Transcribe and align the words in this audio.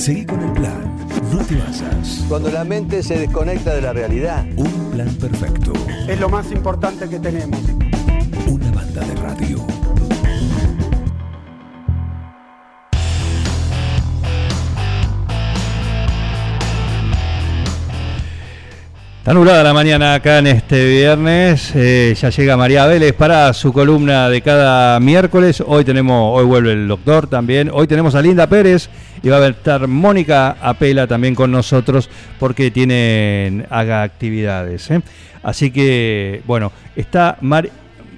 Seguí 0.00 0.24
con 0.24 0.40
el 0.40 0.50
plan. 0.52 0.96
No 1.30 1.44
te 1.44 1.56
basas. 1.56 2.24
Cuando 2.26 2.50
la 2.50 2.64
mente 2.64 3.02
se 3.02 3.18
desconecta 3.18 3.74
de 3.74 3.82
la 3.82 3.92
realidad. 3.92 4.46
Un 4.56 4.92
plan 4.92 5.14
perfecto. 5.16 5.74
Es 6.08 6.18
lo 6.18 6.30
más 6.30 6.50
importante 6.52 7.06
que 7.06 7.18
tenemos. 7.18 7.60
Una 8.48 8.70
banda 8.70 9.02
de 9.04 9.14
radio. 9.16 9.66
Está 19.18 19.34
nublada 19.34 19.62
la 19.62 19.74
mañana 19.74 20.14
acá 20.14 20.38
en 20.38 20.46
este 20.46 20.82
viernes. 20.88 21.72
Eh, 21.74 22.16
ya 22.18 22.30
llega 22.30 22.56
María 22.56 22.86
Vélez 22.86 23.12
para 23.12 23.52
su 23.52 23.70
columna 23.70 24.30
de 24.30 24.40
cada 24.40 24.98
miércoles. 24.98 25.62
Hoy 25.64 25.84
tenemos, 25.84 26.38
hoy 26.38 26.46
vuelve 26.46 26.72
el 26.72 26.88
doctor 26.88 27.26
también. 27.26 27.70
Hoy 27.70 27.86
tenemos 27.86 28.14
a 28.14 28.22
Linda 28.22 28.46
Pérez 28.46 28.88
y 29.22 29.28
va 29.28 29.38
a 29.38 29.48
estar 29.48 29.86
Mónica 29.86 30.56
Apela 30.60 31.06
también 31.06 31.34
con 31.34 31.50
nosotros 31.50 32.08
porque 32.38 32.70
tienen 32.70 33.66
haga 33.70 34.02
actividades. 34.02 34.90
¿eh? 34.90 35.00
Así 35.42 35.70
que, 35.70 36.42
bueno, 36.46 36.72
está 36.96 37.38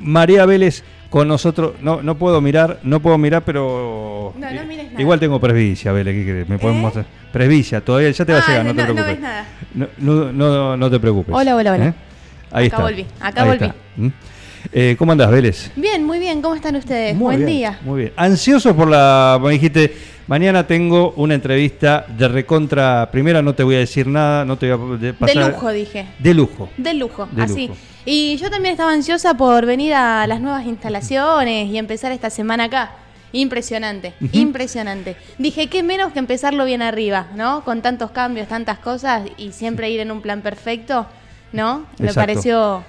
María 0.00 0.46
Vélez 0.46 0.82
con 1.10 1.28
nosotros. 1.28 1.74
No, 1.82 2.02
no 2.02 2.16
puedo 2.16 2.40
mirar, 2.40 2.78
no 2.82 3.00
puedo 3.00 3.18
mirar, 3.18 3.42
pero. 3.44 4.32
No, 4.38 4.50
no 4.50 4.64
mires 4.64 4.86
nada. 4.90 5.00
Igual 5.00 5.20
tengo 5.20 5.40
presbicia, 5.40 5.92
Vélez, 5.92 6.14
¿qué 6.14 6.22
crees? 6.24 6.48
¿Me 6.48 6.58
pueden 6.58 6.78
¿Eh? 6.78 6.80
mostrar? 6.82 7.04
Presbicia, 7.32 7.80
todavía 7.80 8.10
ya 8.10 8.24
te 8.24 8.32
va 8.32 8.38
a 8.38 8.42
Ah, 8.42 8.48
llegar, 8.48 8.64
no, 8.66 8.72
no, 8.72 8.82
te 8.82 8.88
no 8.88 8.94
preocupes. 8.94 9.14
ves 9.14 9.20
nada. 9.20 9.46
No, 9.74 9.86
no, 9.98 10.32
no, 10.32 10.76
no 10.76 10.90
te 10.90 11.00
preocupes. 11.00 11.34
Hola, 11.34 11.56
hola, 11.56 11.72
hola. 11.74 11.86
¿Eh? 11.88 11.94
Ahí 12.50 12.66
Acá 12.66 12.76
está. 12.76 12.82
volví, 12.82 13.06
acá 13.20 13.42
Ahí 13.42 13.48
volví. 13.48 13.64
está. 13.64 14.31
Eh, 14.72 14.94
¿Cómo 14.98 15.12
andás, 15.12 15.30
Vélez? 15.30 15.70
Bien, 15.76 16.04
muy 16.04 16.18
bien. 16.18 16.40
¿Cómo 16.42 16.54
están 16.54 16.76
ustedes? 16.76 17.14
Muy 17.14 17.24
Buen 17.36 17.38
bien, 17.38 17.48
día. 17.50 17.78
Muy 17.82 18.00
bien. 18.02 18.12
Ansioso 18.16 18.74
por 18.76 18.88
la. 18.88 19.38
Me 19.42 19.50
dijiste, 19.52 19.94
mañana 20.28 20.66
tengo 20.66 21.12
una 21.16 21.34
entrevista 21.34 22.06
de 22.08 22.28
recontra. 22.28 23.08
Primera, 23.10 23.42
no 23.42 23.54
te 23.54 23.62
voy 23.64 23.74
a 23.74 23.78
decir 23.78 24.06
nada, 24.06 24.44
no 24.44 24.56
te 24.56 24.72
voy 24.72 24.94
a 24.96 24.98
de- 24.98 25.06
De 25.08 25.12
pasar. 25.14 25.52
lujo, 25.52 25.70
dije. 25.70 26.06
De 26.18 26.34
lujo. 26.34 26.68
De 26.76 26.94
lujo, 26.94 27.28
De 27.32 27.42
así. 27.42 27.68
lujo. 27.68 27.78
Y 28.04 28.36
yo 28.36 28.50
también 28.50 28.72
estaba 28.72 28.92
ansiosa 28.92 29.34
por 29.34 29.64
venir 29.66 29.94
a 29.94 30.26
las 30.26 30.40
nuevas 30.40 30.66
instalaciones 30.66 31.68
y 31.68 31.78
empezar 31.78 32.12
esta 32.12 32.30
semana 32.30 32.64
acá. 32.64 32.92
Impresionante, 33.34 34.12
impresionante. 34.32 35.16
Dije, 35.38 35.68
qué 35.68 35.82
menos 35.82 36.12
que 36.12 36.18
empezarlo 36.18 36.66
bien 36.66 36.82
arriba, 36.82 37.28
¿no? 37.34 37.64
Con 37.64 37.80
tantos 37.80 38.10
cambios, 38.10 38.46
tantas 38.46 38.78
cosas 38.78 39.22
y 39.38 39.52
siempre 39.52 39.88
ir 39.90 40.00
en 40.00 40.10
un 40.10 40.20
plan 40.20 40.42
perfecto, 40.42 41.06
¿no? 41.52 41.86
Me 41.98 42.08
Exacto. 42.08 42.20
pareció 42.20 42.84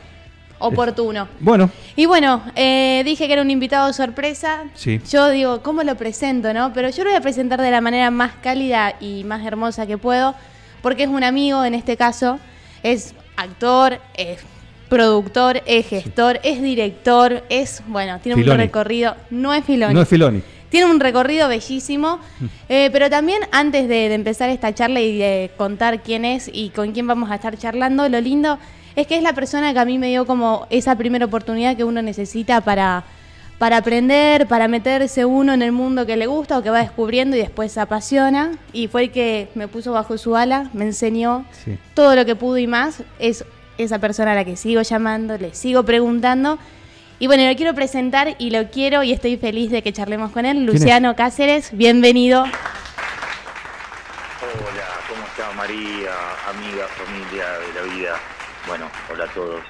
oportuno. 0.67 1.27
Bueno, 1.39 1.69
Y 1.95 2.05
bueno, 2.05 2.41
eh, 2.55 3.01
dije 3.05 3.27
que 3.27 3.33
era 3.33 3.41
un 3.41 3.51
invitado 3.51 3.91
sorpresa. 3.93 4.63
Sí. 4.73 4.99
Yo 5.09 5.29
digo, 5.29 5.61
¿cómo 5.61 5.83
lo 5.83 5.95
presento, 5.95 6.53
no? 6.53 6.73
Pero 6.73 6.89
yo 6.89 7.03
lo 7.03 7.09
voy 7.09 7.17
a 7.17 7.21
presentar 7.21 7.61
de 7.61 7.69
la 7.71 7.81
manera 7.81 8.09
más 8.11 8.33
cálida 8.41 8.95
y 8.99 9.23
más 9.23 9.45
hermosa 9.45 9.85
que 9.85 9.97
puedo, 9.97 10.35
porque 10.81 11.03
es 11.03 11.09
un 11.09 11.23
amigo 11.23 11.63
en 11.65 11.73
este 11.73 11.97
caso, 11.97 12.39
es 12.81 13.13
actor, 13.35 13.99
es 14.15 14.39
productor, 14.89 15.61
es 15.65 15.87
gestor, 15.87 16.39
es 16.43 16.61
director, 16.61 17.43
es, 17.49 17.81
bueno, 17.87 18.19
tiene 18.19 18.35
Filoni. 18.35 18.51
un 18.53 18.57
recorrido, 18.59 19.15
no 19.31 19.53
es 19.53 19.63
Filoni. 19.65 19.93
no 19.93 20.01
es 20.01 20.07
Filoni. 20.07 20.41
Tiene 20.69 20.89
un 20.89 20.99
recorrido 20.99 21.47
bellísimo, 21.47 22.19
eh, 22.67 22.89
pero 22.91 23.09
también 23.09 23.41
antes 23.51 23.87
de, 23.87 24.09
de 24.09 24.13
empezar 24.15 24.49
esta 24.49 24.73
charla 24.73 25.01
y 25.01 25.17
de 25.17 25.51
contar 25.55 26.01
quién 26.01 26.25
es 26.25 26.49
y 26.51 26.69
con 26.69 26.93
quién 26.93 27.05
vamos 27.05 27.29
a 27.29 27.35
estar 27.35 27.57
charlando, 27.57 28.09
lo 28.09 28.19
lindo 28.19 28.57
es 28.95 29.07
que 29.07 29.17
es 29.17 29.23
la 29.23 29.33
persona 29.33 29.73
que 29.73 29.79
a 29.79 29.85
mí 29.85 29.97
me 29.97 30.07
dio 30.09 30.25
como 30.25 30.67
esa 30.69 30.95
primera 30.95 31.25
oportunidad 31.25 31.75
que 31.75 31.83
uno 31.83 32.01
necesita 32.01 32.61
para, 32.61 33.03
para 33.57 33.77
aprender, 33.77 34.47
para 34.47 34.67
meterse 34.67 35.25
uno 35.25 35.53
en 35.53 35.61
el 35.61 35.71
mundo 35.71 36.05
que 36.05 36.15
le 36.17 36.27
gusta 36.27 36.57
o 36.57 36.63
que 36.63 36.69
va 36.69 36.79
descubriendo 36.79 37.35
y 37.35 37.39
después 37.39 37.71
se 37.71 37.79
apasiona. 37.79 38.51
Y 38.71 38.87
fue 38.87 39.03
el 39.03 39.11
que 39.11 39.49
me 39.55 39.67
puso 39.67 39.93
bajo 39.93 40.17
su 40.17 40.35
ala, 40.35 40.69
me 40.73 40.85
enseñó 40.85 41.45
Sí. 41.63 41.77
todo 41.93 42.15
lo 42.15 42.25
que 42.25 42.35
pudo 42.35 42.57
y 42.57 42.67
más. 42.67 43.01
Es 43.19 43.45
esa 43.77 43.97
persona 43.99 44.33
a 44.33 44.35
la 44.35 44.45
que 44.45 44.55
sigo 44.55 44.81
llamando, 44.83 45.37
le 45.37 45.53
sigo 45.55 45.83
preguntando. 45.83 46.59
Y 47.19 47.27
bueno, 47.27 47.47
lo 47.49 47.55
quiero 47.55 47.73
presentar 47.73 48.35
y 48.37 48.49
lo 48.51 48.69
quiero 48.69 49.01
y 49.03 49.11
estoy 49.13 49.37
feliz 49.37 49.71
de 49.71 49.81
que 49.81 49.93
charlemos 49.93 50.31
con 50.31 50.45
él. 50.45 50.57
es? 50.57 50.63
Luciano 50.73 51.15
Cáceres, 51.15 51.69
bienvenido. 51.71 52.41
Hola, 52.43 52.51
¿cómo 55.07 55.23
está 55.23 55.51
María, 55.55 56.11
amiga, 56.49 56.85
familia 56.89 57.45
de 57.59 57.73
la 57.73 57.93
vida? 57.95 58.15
Bueno, 58.67 58.89
hola 59.11 59.25
a 59.25 59.33
todos, 59.33 59.61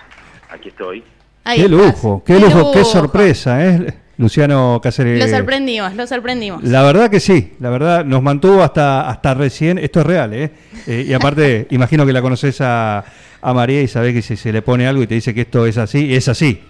aquí 0.50 0.70
estoy. 0.70 1.04
Ahí 1.44 1.58
qué 1.60 1.66
estás. 1.66 1.80
lujo, 1.80 2.24
qué 2.26 2.40
lujo, 2.40 2.72
qué 2.72 2.86
sorpresa, 2.86 3.66
¿eh? 3.66 3.94
Luciano 4.18 4.80
Cáceres. 4.82 5.20
Lo 5.20 5.38
sorprendimos, 5.38 5.96
lo 5.96 6.06
sorprendimos. 6.06 6.64
La 6.64 6.84
verdad 6.84 7.10
que 7.10 7.20
sí, 7.20 7.54
la 7.60 7.70
verdad 7.72 8.06
nos 8.06 8.22
mantuvo 8.22 8.62
hasta 8.62 9.10
hasta 9.10 9.34
recién, 9.34 9.80
esto 9.80 10.02
es 10.02 10.06
real, 10.06 10.34
¿eh? 10.34 10.52
Eh, 10.88 11.06
y 11.08 11.14
aparte, 11.14 11.68
imagino 11.72 12.06
que 12.06 12.14
la 12.14 12.22
conoces 12.22 12.62
a, 12.62 13.04
a 13.42 13.54
María 13.54 13.82
y 13.82 13.88
sabés 13.88 14.14
que 14.14 14.22
si 14.22 14.38
se 14.38 14.54
le 14.54 14.62
pone 14.62 14.88
algo 14.88 15.02
y 15.02 15.08
te 15.08 15.16
dice 15.16 15.34
que 15.34 15.42
esto 15.42 15.66
es 15.66 15.78
así, 15.78 16.14
es 16.14 16.28
así. 16.28 16.62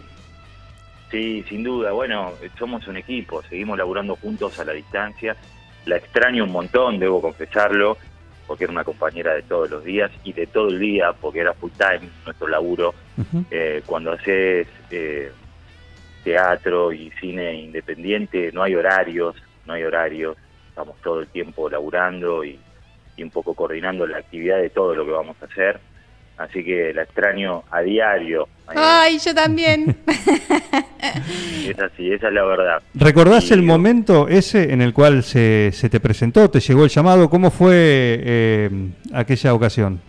Sí, 1.12 1.44
sin 1.48 1.64
duda, 1.64 1.92
bueno, 1.92 2.32
somos 2.58 2.88
un 2.88 2.98
equipo, 2.98 3.44
seguimos 3.48 3.78
laburando 3.78 4.16
juntos 4.16 4.58
a 4.60 4.66
la 4.66 4.74
distancia. 4.74 5.36
La 5.86 5.98
extraño 5.98 6.46
un 6.46 6.52
montón, 6.52 6.98
debo 6.98 7.22
confesarlo, 7.22 7.98
porque 8.54 8.66
era 8.66 8.72
una 8.72 8.84
compañera 8.84 9.34
de 9.34 9.42
todos 9.42 9.68
los 9.68 9.84
días 9.84 10.12
y 10.24 10.32
de 10.32 10.46
todo 10.46 10.68
el 10.68 10.80
día, 10.80 11.12
porque 11.12 11.40
era 11.40 11.56
full 11.56 11.72
time 11.72 12.08
nuestro 12.24 12.48
laburo. 12.48 12.94
Eh, 13.50 13.82
cuando 13.84 14.12
haces 14.12 14.68
eh, 14.92 15.32
teatro 16.24 16.94
y 16.94 17.10
cine 17.20 17.56
independiente, 17.56 18.52
no 18.54 18.62
hay 18.62 18.76
horarios, 18.76 19.36
no 19.66 19.74
hay 19.74 19.82
horarios, 19.82 20.38
estamos 20.70 20.96
todo 21.02 21.22
el 21.22 21.28
tiempo 21.30 21.68
laburando 21.68 22.44
y, 22.44 22.60
y 23.18 23.24
un 23.24 23.32
poco 23.32 23.56
coordinando 23.56 24.06
la 24.06 24.20
actividad 24.20 24.60
de 24.60 24.70
todo 24.70 24.94
lo 24.94 25.04
que 25.04 25.12
vamos 25.14 25.36
a 25.42 25.46
hacer. 25.46 25.80
Así 26.38 26.64
que 26.64 26.94
la 26.94 27.02
extraño 27.02 27.64
a 27.72 27.82
diario. 27.82 28.48
Ay, 28.68 29.18
yo 29.18 29.34
también. 29.34 29.98
Es 31.70 31.80
así, 31.80 32.12
esa 32.12 32.28
es 32.28 32.34
la 32.34 32.44
verdad. 32.44 32.82
¿Recordás 32.94 33.50
Y- 33.52 33.54
el 33.54 33.62
momento 33.64 34.28
ese 34.28 34.74
en 34.74 34.82
el 34.82 34.94
cual 34.94 35.24
se, 35.24 35.72
se 35.74 35.90
te 35.90 36.00
presentó, 36.00 36.50
te 36.50 36.60
llegó 36.60 36.84
el 36.84 36.90
llamado? 36.90 37.30
¿Cómo 37.30 37.52
fue 37.52 37.74
eh, 38.24 38.70
aquella 39.14 39.54
ocasión? 39.54 40.02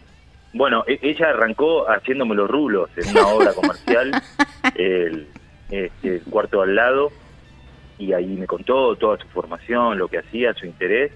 Bueno, 0.53 0.85
e- 0.87 0.99
ella 1.03 1.31
arrancó 1.31 1.85
haciéndome 1.91 2.35
los 2.35 2.49
rulos 2.51 2.89
en 2.97 3.11
una 3.11 3.27
obra 3.27 3.53
comercial, 3.55 4.13
el, 4.77 5.27
este, 5.71 6.17
el 6.17 6.23
cuarto 6.23 6.63
al 6.63 6.75
lado, 6.77 7.11
y 7.99 8.13
ahí 8.13 8.27
me 8.37 8.47
contó 8.47 8.95
toda 8.97 9.19
su 9.19 9.27
formación, 9.29 9.99
lo 9.99 10.09
que 10.09 10.19
hacía, 10.19 10.55
su 10.55 10.67
interés, 10.67 11.13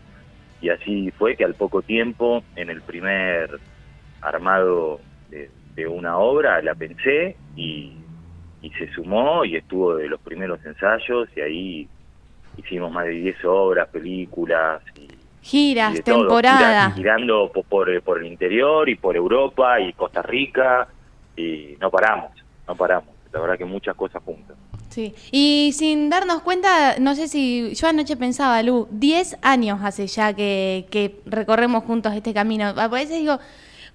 y 0.61 0.71
así 0.71 1.11
fue 1.13 1.37
que 1.37 1.45
al 1.45 1.55
poco 1.55 1.83
tiempo, 1.83 2.43
en 2.57 2.69
el 2.71 2.83
primer 2.83 3.59
armado 4.21 5.01
de, 5.31 5.51
de 5.77 5.87
una 5.87 6.19
obra, 6.19 6.61
la 6.63 6.75
pensé 6.75 7.37
y, 7.57 7.93
y 8.63 8.71
se 8.71 8.93
sumó 8.93 9.45
y 9.45 9.57
estuvo 9.57 9.97
de 9.97 10.09
los 10.09 10.21
primeros 10.21 10.59
ensayos, 10.65 11.29
y 11.37 11.41
ahí 11.41 11.89
hicimos 12.57 12.91
más 12.93 13.05
de 13.05 13.13
10 13.13 13.45
obras, 13.45 13.89
películas, 13.89 14.83
y, 14.97 15.03
y 15.03 15.09
Giras, 15.43 15.95
de 15.95 16.03
todo, 16.03 16.19
temporada. 16.21 16.91
gira- 16.91 16.95
girando 16.97 17.51
po- 17.53 17.63
por, 17.63 18.03
por, 18.03 18.19
el 18.19 18.27
interior 18.27 18.89
y 18.89 18.97
por 18.97 19.17
Europa 19.17 19.81
y 19.81 19.93
Costa 19.93 20.23
Rica 20.23 20.89
y 21.37 21.77
no 21.81 21.91
paramos, 21.91 22.33
no 22.67 22.75
paramos. 22.75 23.11
La 23.33 23.41
verdad 23.41 23.59
que 23.59 23.65
muchas 23.65 23.95
cosas 23.95 24.23
juntas. 24.25 24.57
Sí. 24.89 25.15
Y 25.31 25.71
sin 25.75 26.09
darnos 26.11 26.41
cuenta, 26.43 26.99
no 26.99 27.15
sé 27.15 27.29
si 27.29 27.75
yo 27.75 27.87
anoche 27.89 28.17
pensaba, 28.17 28.63
Lu, 28.63 28.89
10 28.91 29.37
años 29.43 29.79
hace 29.83 30.07
ya 30.07 30.33
que, 30.35 30.87
que 30.91 31.21
recorremos 31.27 31.85
juntos 31.85 32.15
este 32.15 32.33
camino. 32.35 32.65
A 32.77 32.89
veces 32.89 33.19
digo, 33.19 33.39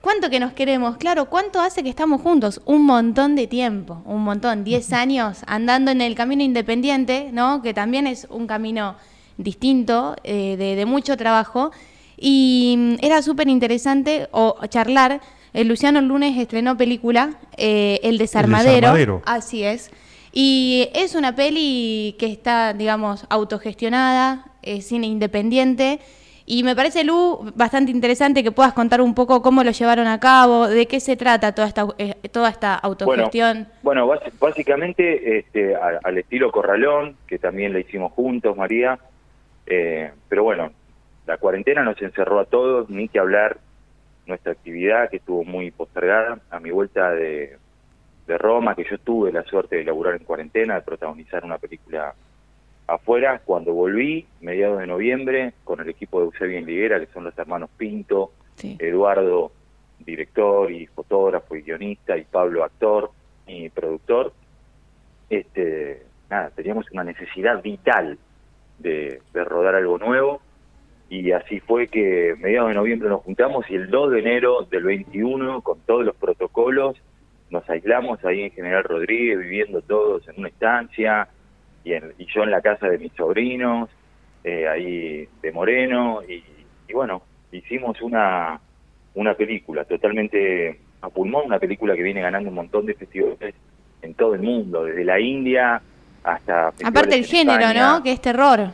¿cuánto 0.04 0.30
que 0.30 0.42
nos 0.42 0.52
queremos? 0.52 0.98
Claro, 0.98 1.30
¿cuánto 1.30 1.62
hace 1.62 1.82
que 1.82 1.90
estamos 1.90 2.22
juntos? 2.22 2.62
Un 2.66 2.86
montón 2.86 3.36
de 3.36 3.48
tiempo, 3.48 4.02
un 4.06 4.22
montón, 4.22 4.66
10 4.66 4.92
años 4.92 5.40
andando 5.48 5.92
en 5.92 6.02
el 6.02 6.14
camino 6.14 6.44
independiente, 6.44 7.30
¿no? 7.32 7.62
Que 7.62 7.74
también 7.74 8.06
es 8.06 8.28
un 8.30 8.46
camino 8.46 8.98
distinto, 9.38 10.18
eh, 10.26 10.58
de, 10.58 10.76
de 10.76 10.86
mucho 10.86 11.16
trabajo. 11.16 11.72
Y 12.18 12.76
mm, 12.78 12.96
era 13.02 13.22
súper 13.22 13.48
interesante 13.48 14.28
o 14.32 14.58
charlar. 14.68 15.22
El 15.54 15.70
Luciano 15.70 16.00
el 16.00 16.08
lunes 16.08 16.38
estrenó 16.38 16.76
película, 16.76 17.40
eh, 17.56 18.02
El 18.04 18.18
Desarmadero. 18.18 18.74
Desarmadero. 18.74 19.22
Así 19.26 19.64
es. 19.64 19.90
Y 20.34 20.90
es 20.94 21.16
una 21.16 21.34
peli 21.34 22.18
que 22.20 22.26
está, 22.26 22.74
digamos, 22.74 23.26
autogestionada, 23.30 24.48
es 24.64 24.88
cine 24.88 25.08
independiente. 25.08 26.02
Y 26.46 26.64
me 26.64 26.76
parece, 26.76 27.04
Lu, 27.04 27.52
bastante 27.56 27.92
interesante 27.92 28.44
que 28.44 28.52
puedas 28.52 28.74
contar 28.74 29.02
un 29.02 29.16
poco 29.16 29.42
cómo 29.42 29.64
lo 29.64 29.72
llevaron 29.72 30.08
a 30.08 30.20
cabo, 30.20 30.68
de 30.68 30.86
qué 30.88 31.00
se 31.00 31.16
trata 31.16 31.56
toda 31.56 31.68
esta, 31.68 31.88
eh, 31.98 32.16
toda 32.32 32.50
esta 32.50 32.76
autogestión. 32.76 33.68
Bueno, 33.82 34.08
bas- 34.08 34.32
básicamente 34.40 35.38
este, 35.40 35.76
al 35.76 36.18
estilo 36.18 36.52
Corralón, 36.52 37.16
que 37.28 37.40
también 37.40 37.72
la 37.74 37.80
hicimos 37.80 38.12
juntos, 38.12 38.58
María. 38.58 39.00
Eh, 39.66 40.12
pero 40.28 40.44
bueno, 40.44 40.72
la 41.26 41.38
cuarentena 41.38 41.84
nos 41.84 42.02
encerró 42.02 42.40
a 42.42 42.46
todos, 42.46 42.90
ni 42.90 43.08
que 43.08 43.20
hablar 43.20 43.58
nuestra 44.26 44.52
actividad, 44.52 45.10
que 45.10 45.18
estuvo 45.18 45.46
muy 45.46 45.72
postergada. 45.72 46.40
A 46.52 46.60
mi 46.60 46.72
vuelta 46.72 47.12
de, 47.12 47.58
de 48.28 48.38
Roma, 48.38 48.76
que 48.76 48.84
yo 48.90 48.98
tuve 48.98 49.32
la 49.32 49.44
suerte 49.44 49.78
de 49.78 49.86
laburar 49.86 50.16
en 50.16 50.26
cuarentena, 50.26 50.76
de 50.76 50.82
protagonizar 50.82 51.46
una 51.46 51.58
película 51.58 52.14
afuera. 52.88 53.42
Cuando 53.44 53.74
volví, 53.74 54.26
mediados 54.42 54.80
de 54.80 54.88
noviembre, 54.88 55.54
con 55.64 55.80
el 55.80 55.90
equipo 55.90 56.20
de 56.20 56.26
Eusebio 56.26 56.62
Liguera, 56.62 57.00
que 57.00 57.12
son 57.14 57.24
los 57.24 57.38
hermanos 57.38 57.70
Pinto, 57.78 58.32
Sí. 58.56 58.78
Eduardo, 58.80 59.52
director 60.00 60.72
y 60.72 60.86
fotógrafo 60.86 61.56
y 61.56 61.64
guionista, 61.64 62.16
y 62.18 62.24
Pablo, 62.24 62.64
actor 62.64 63.10
y 63.48 63.70
productor, 63.70 64.32
este, 65.30 66.04
nada, 66.30 66.52
teníamos 66.52 66.86
una 66.92 67.04
necesidad 67.04 67.64
vital 67.64 68.20
de, 68.80 69.22
de 69.34 69.44
rodar 69.44 69.76
algo 69.76 69.98
nuevo 69.98 70.42
y 71.10 71.32
así 71.32 71.60
fue 71.60 71.88
que 71.88 72.36
mediados 72.40 72.70
de 72.70 72.76
noviembre 72.76 73.10
nos 73.10 73.22
juntamos 73.22 73.70
y 73.70 73.76
el 73.76 73.90
2 73.90 74.12
de 74.12 74.20
enero 74.20 74.68
del 74.70 74.84
21 74.84 75.62
con 75.62 75.80
todos 75.82 76.06
los 76.06 76.16
protocolos 76.16 76.98
nos 77.50 77.70
aislamos 77.70 78.24
ahí 78.26 78.44
en 78.44 78.52
General 78.52 78.84
Rodríguez 78.84 79.40
viviendo 79.40 79.82
todos 79.82 80.28
en 80.28 80.40
una 80.40 80.48
estancia 80.50 81.28
y, 81.84 81.94
en- 81.94 82.14
y 82.18 82.26
yo 82.26 82.44
en 82.44 82.52
la 82.52 82.62
casa 82.62 82.88
de 82.90 82.98
mis 82.98 83.12
sobrinos 83.14 83.90
eh, 84.44 84.68
ahí 84.68 85.28
de 85.42 85.52
Moreno 85.52 86.22
y, 86.28 86.44
y 86.88 86.94
bueno 86.94 87.22
hicimos 87.52 88.02
una 88.02 88.60
una 89.16 89.34
película 89.36 89.84
totalmente 89.86 90.80
a 91.02 91.10
pulmón 91.10 91.46
una 91.46 91.60
película 91.60 91.96
que 91.96 92.04
viene 92.04 92.22
ganando 92.22 92.50
un 92.50 92.56
montón 92.56 92.86
de 92.86 92.94
festivales 92.96 93.54
en 94.02 94.14
todo 94.16 94.34
el 94.36 94.42
mundo 94.42 94.84
desde 94.86 95.04
la 95.06 95.20
India 95.20 95.82
hasta 96.24 96.70
Aparte 96.84 97.16
el 97.16 97.26
género, 97.26 97.60
España. 97.60 97.98
¿no? 97.98 98.04
Que 98.04 98.12
es 98.14 98.22
terror. 98.22 98.70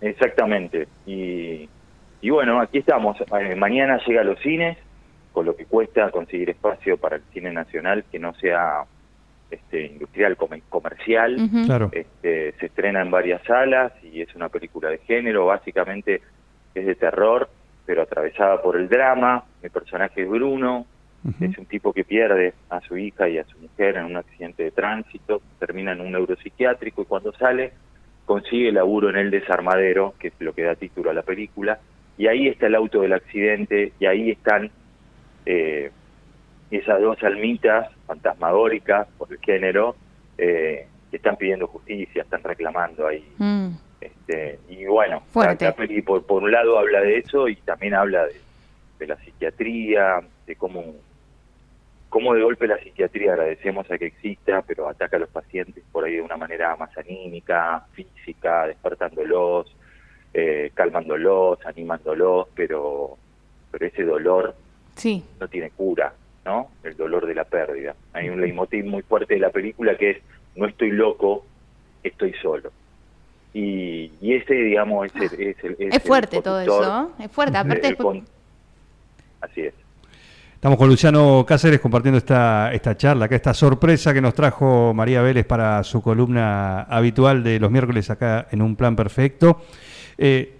Exactamente. 0.00 0.88
Y, 1.06 1.68
y 2.20 2.30
bueno, 2.30 2.60
aquí 2.60 2.78
estamos. 2.78 3.16
Eh, 3.20 3.54
mañana 3.54 3.98
llega 4.06 4.20
a 4.22 4.24
los 4.24 4.38
cines, 4.40 4.78
con 5.32 5.46
lo 5.46 5.54
que 5.56 5.66
cuesta 5.66 6.10
conseguir 6.10 6.50
espacio 6.50 6.96
para 6.96 7.16
el 7.16 7.22
cine 7.32 7.52
nacional 7.52 8.04
que 8.10 8.18
no 8.18 8.34
sea 8.34 8.84
este, 9.50 9.86
industrial, 9.86 10.36
come- 10.36 10.62
comercial. 10.68 11.36
Claro. 11.66 11.90
Este, 11.92 12.52
se 12.58 12.66
estrena 12.66 13.00
en 13.02 13.10
varias 13.10 13.42
salas 13.44 13.92
y 14.02 14.20
es 14.20 14.34
una 14.34 14.48
película 14.48 14.88
de 14.90 14.98
género, 14.98 15.46
básicamente 15.46 16.20
es 16.74 16.86
de 16.86 16.94
terror, 16.94 17.48
pero 17.84 18.02
atravesada 18.02 18.60
por 18.62 18.76
el 18.76 18.88
drama. 18.88 19.44
Mi 19.62 19.68
personaje 19.68 20.22
es 20.22 20.28
Bruno, 20.28 20.86
es 21.40 21.58
un 21.58 21.66
tipo 21.66 21.92
que 21.92 22.04
pierde 22.04 22.54
a 22.70 22.80
su 22.82 22.96
hija 22.96 23.28
y 23.28 23.38
a 23.38 23.44
su 23.44 23.58
mujer 23.58 23.96
en 23.96 24.04
un 24.04 24.16
accidente 24.16 24.62
de 24.62 24.70
tránsito, 24.70 25.42
termina 25.58 25.92
en 25.92 26.00
un 26.00 26.12
neuropsiquiátrico 26.12 27.02
y 27.02 27.04
cuando 27.06 27.32
sale 27.32 27.72
consigue 28.24 28.70
laburo 28.72 29.08
en 29.10 29.16
el 29.16 29.30
desarmadero, 29.30 30.14
que 30.18 30.28
es 30.28 30.34
lo 30.40 30.52
que 30.52 30.62
da 30.62 30.74
título 30.74 31.10
a 31.10 31.14
la 31.14 31.22
película, 31.22 31.78
y 32.18 32.26
ahí 32.28 32.48
está 32.48 32.66
el 32.66 32.74
auto 32.74 33.00
del 33.02 33.12
accidente 33.12 33.92
y 34.00 34.06
ahí 34.06 34.30
están 34.30 34.70
eh, 35.46 35.90
esas 36.70 37.00
dos 37.00 37.22
almitas 37.22 37.88
fantasmagóricas 38.06 39.06
por 39.18 39.32
el 39.32 39.38
género 39.38 39.96
eh, 40.38 40.86
que 41.10 41.16
están 41.16 41.36
pidiendo 41.36 41.66
justicia, 41.66 42.22
están 42.22 42.42
reclamando 42.42 43.06
ahí. 43.06 43.26
Mm. 43.38 43.68
Este, 44.00 44.58
y 44.68 44.84
bueno, 44.86 45.16
la, 45.16 45.32
Fuerte. 45.32 45.64
la 45.64 45.74
peli 45.74 46.02
por, 46.02 46.24
por 46.26 46.42
un 46.42 46.50
lado 46.52 46.78
habla 46.78 47.00
de 47.00 47.18
eso 47.18 47.48
y 47.48 47.56
también 47.56 47.94
habla 47.94 48.26
de, 48.26 48.34
de 48.98 49.06
la 49.06 49.16
psiquiatría, 49.16 50.20
de 50.46 50.56
cómo, 50.56 50.84
cómo 52.08 52.34
de 52.34 52.42
golpe 52.42 52.66
la 52.66 52.78
psiquiatría 52.78 53.32
agradecemos 53.32 53.90
a 53.90 53.98
que 53.98 54.06
exista, 54.06 54.62
pero 54.62 54.88
ataca 54.88 55.16
a 55.16 55.20
los 55.20 55.28
pacientes 55.30 55.82
por 55.92 56.04
ahí 56.04 56.16
de 56.16 56.22
una 56.22 56.36
manera 56.36 56.76
más 56.76 56.96
anímica, 56.98 57.84
física, 57.92 58.66
despertándolos, 58.66 59.74
eh, 60.34 60.70
calmándolos, 60.74 61.64
animándolos, 61.64 62.48
pero, 62.54 63.16
pero 63.70 63.86
ese 63.86 64.02
dolor 64.04 64.54
Sí. 64.94 65.24
no 65.40 65.48
tiene 65.48 65.70
cura, 65.70 66.12
¿no? 66.46 66.68
El 66.84 66.96
dolor 66.96 67.26
de 67.26 67.34
la 67.34 67.44
pérdida. 67.44 67.94
Hay 68.14 68.28
un 68.30 68.40
leitmotiv 68.40 68.86
muy 68.86 69.02
fuerte 69.02 69.34
de 69.34 69.40
la 69.40 69.50
película 69.50 69.96
que 69.98 70.10
es 70.12 70.18
no 70.54 70.66
estoy 70.66 70.92
loco, 70.92 71.44
estoy 72.02 72.32
solo. 72.40 72.70
Y, 73.52 74.12
y 74.20 74.34
ese, 74.34 74.54
digamos, 74.54 75.06
es 75.06 75.32
el, 75.32 75.40
es 75.48 75.64
el- 75.64 75.72
es 75.72 75.88
Es 75.88 75.94
el 75.96 76.00
fuerte 76.00 76.40
todo 76.40 76.60
eso. 76.60 77.12
¿eh? 77.18 77.24
Es 77.24 77.30
fuerte. 77.32 77.58
Aparte, 77.58 77.96
con- 77.96 78.24
Así 79.40 79.62
es. 79.62 79.74
Estamos 80.54 80.78
con 80.78 80.88
Luciano 80.88 81.44
Cáceres 81.46 81.80
compartiendo 81.80 82.16
esta, 82.18 82.72
esta 82.72 82.96
charla, 82.96 83.26
acá 83.26 83.36
esta 83.36 83.52
sorpresa 83.52 84.14
que 84.14 84.20
nos 84.22 84.32
trajo 84.34 84.94
María 84.94 85.20
Vélez 85.22 85.44
para 85.44 85.82
su 85.84 86.00
columna 86.00 86.82
habitual 86.82 87.44
de 87.44 87.60
los 87.60 87.70
miércoles 87.70 88.08
acá 88.08 88.46
en 88.50 88.62
Un 88.62 88.74
Plan 88.76 88.96
Perfecto. 88.96 89.60
Eh, 90.16 90.54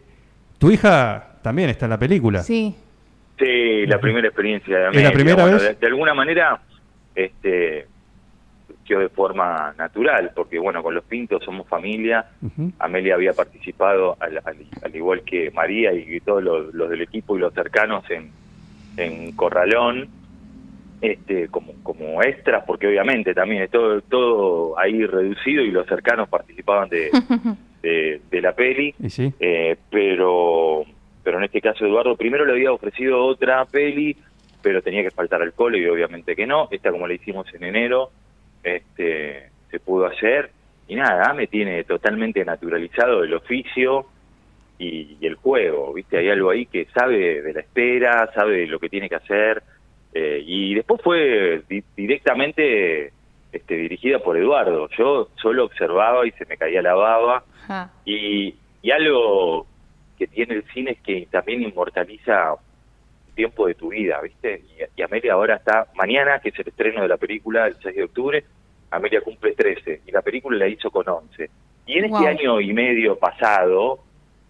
tu 0.59 0.71
hija 0.71 1.37
también 1.43 1.71
está 1.71 1.87
en 1.87 1.91
la 1.91 1.99
película. 1.99 2.43
sí. 2.43 2.75
Sí, 3.39 3.87
la 3.87 3.99
primera 4.01 4.27
experiencia 4.29 4.77
de 4.77 4.83
¿Es 4.85 4.89
Amelia. 4.89 5.09
la 5.09 5.15
primera 5.15 5.43
bueno, 5.43 5.57
vez? 5.59 5.63
De, 5.69 5.75
de 5.75 5.87
alguna 5.87 6.15
manera, 6.15 6.61
este, 7.15 7.87
surgió 8.67 9.01
de 9.01 9.09
forma 9.11 9.75
natural, 9.77 10.31
porque 10.35 10.59
bueno, 10.59 10.83
con 10.83 10.95
los 10.95 11.05
Pintos 11.05 11.45
somos 11.45 11.67
familia. 11.69 12.27
Ujú. 12.43 12.73
Amelia 12.79 13.15
había 13.15 13.33
participado, 13.35 14.17
al, 14.21 14.39
al- 14.45 14.67
al 14.83 14.97
igual 14.97 15.23
que 15.23 15.51
María 15.51 15.93
y 15.93 16.21
todos 16.21 16.43
los, 16.43 16.73
los 16.75 16.89
del 16.89 17.03
equipo 17.03 17.37
y 17.37 17.41
los 17.41 17.53
cercanos, 17.53 18.05
en, 18.11 18.31
en 18.97 19.33
Corralón, 19.33 20.09
este, 21.03 21.49
como, 21.49 21.75
como 21.83 22.23
extras, 22.23 22.65
porque 22.67 22.87
obviamente 22.87 23.35
también 23.35 23.63
es 23.65 23.71
todo, 23.71 24.01
todo 24.01 24.79
ahí 24.79 25.05
reducido 25.05 25.63
y 25.63 25.71
los 25.71 25.87
cercanos 25.87 26.27
participaban 26.31 26.89
de, 26.89 27.11
de, 27.83 28.23
de 28.31 28.41
la 28.41 28.53
peli. 28.53 28.95
Y 28.99 29.11
sí. 29.11 29.31
Eh, 29.39 29.77
pero 29.91 30.85
pero 31.27 31.39
en 31.39 31.45
este 31.45 31.61
caso 31.61 31.85
Eduardo 31.85 32.15
primero 32.17 32.45
le 32.45 32.53
había 32.53 32.71
ofrecido 32.73 33.25
otra 33.27 33.65
peli 33.65 34.17
pero 34.63 34.81
tenía 34.81 35.03
que 35.03 35.11
faltar 35.11 35.43
alcohol 35.43 35.75
y 35.77 35.87
obviamente 35.89 36.37
que 36.37 36.47
no. 36.47 36.69
Esta 36.71 36.93
como 36.93 37.07
la 37.09 37.15
hicimos 37.15 37.53
en 37.53 37.65
enero 37.65 38.11
este 38.63 39.51
se 39.71 39.81
pudo 39.81 40.07
hacer. 40.07 40.51
Y 40.89 40.95
nada 40.95 41.35
me 41.35 41.47
tiene 41.49 41.83
totalmente 41.85 42.45
naturalizado 42.45 43.25
el 43.25 43.35
oficio 43.35 44.07
y, 44.79 45.17
y 45.21 45.27
el 45.27 45.35
juego 45.35 45.93
viste 45.93 46.19
hay 46.19 46.29
algo 46.31 46.51
ahí 46.51 46.67
que 46.67 46.87
sabe 46.95 47.43
de 47.43 47.53
la 47.53 47.61
espera 47.61 48.31
sabe 48.35 48.59
de 48.59 48.67
lo 48.67 48.79
que 48.79 48.89
tiene 48.89 49.09
que 49.09 49.15
hacer 49.17 49.63
eh, 50.15 50.43
y 50.47 50.75
después 50.75 51.01
fue 51.03 51.63
di- 51.69 51.83
directamente 51.97 53.13
este 53.53 53.75
dirigida 53.77 54.19
por 54.21 54.37
Eduardo. 54.37 54.89
Yo 54.99 55.29
solo 55.43 55.65
observaba 55.65 56.27
y 56.27 56.31
se 56.33 56.45
me 56.47 56.57
caía 56.57 56.83
la 56.83 56.95
baba. 56.95 57.43
Ajá. 57.65 57.91
y, 58.05 58.55
y 58.83 58.91
algo 58.91 59.67
que 60.17 60.27
tiene 60.27 60.55
el 60.55 60.65
cine 60.73 60.93
es 60.93 61.01
que 61.01 61.27
también 61.31 61.63
inmortaliza 61.63 62.55
un 62.55 63.35
tiempo 63.35 63.67
de 63.67 63.75
tu 63.75 63.89
vida, 63.91 64.21
¿viste? 64.23 64.63
Y, 64.79 65.01
y 65.01 65.03
Amelia 65.03 65.35
ahora 65.35 65.57
está, 65.57 65.87
mañana, 65.95 66.39
que 66.41 66.49
es 66.51 66.59
el 66.59 66.69
estreno 66.69 67.03
de 67.03 67.09
la 67.09 67.17
película, 67.17 67.67
el 67.67 67.77
6 67.83 67.97
de 67.97 68.05
octubre, 68.05 68.45
Amelia 68.91 69.21
cumple 69.21 69.53
13 69.53 70.03
y 70.07 70.11
la 70.13 70.23
película 70.23 70.57
la 70.59 70.69
hizo 70.69 70.91
con 70.91 71.09
11. 71.09 71.51
Y 71.87 71.99
en 71.99 72.11
Wow. 72.11 72.19
este 72.21 72.29
año 72.29 72.61
y 72.61 72.73
medio 72.73 73.17
pasado 73.19 74.01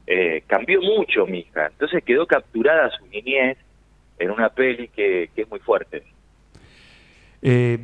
eh, 0.06 0.42
cambió 0.46 0.80
mucho 0.80 1.26
mi 1.26 1.40
hija, 1.40 1.66
entonces 1.66 2.02
quedó 2.04 2.26
capturada 2.26 2.90
su 2.90 3.06
niñez 3.08 3.58
en 4.18 4.30
una 4.30 4.48
peli 4.50 4.88
que, 4.88 5.30
que 5.34 5.42
es 5.42 5.50
muy 5.50 5.58
fuerte. 5.60 6.02
Eh, 7.42 7.78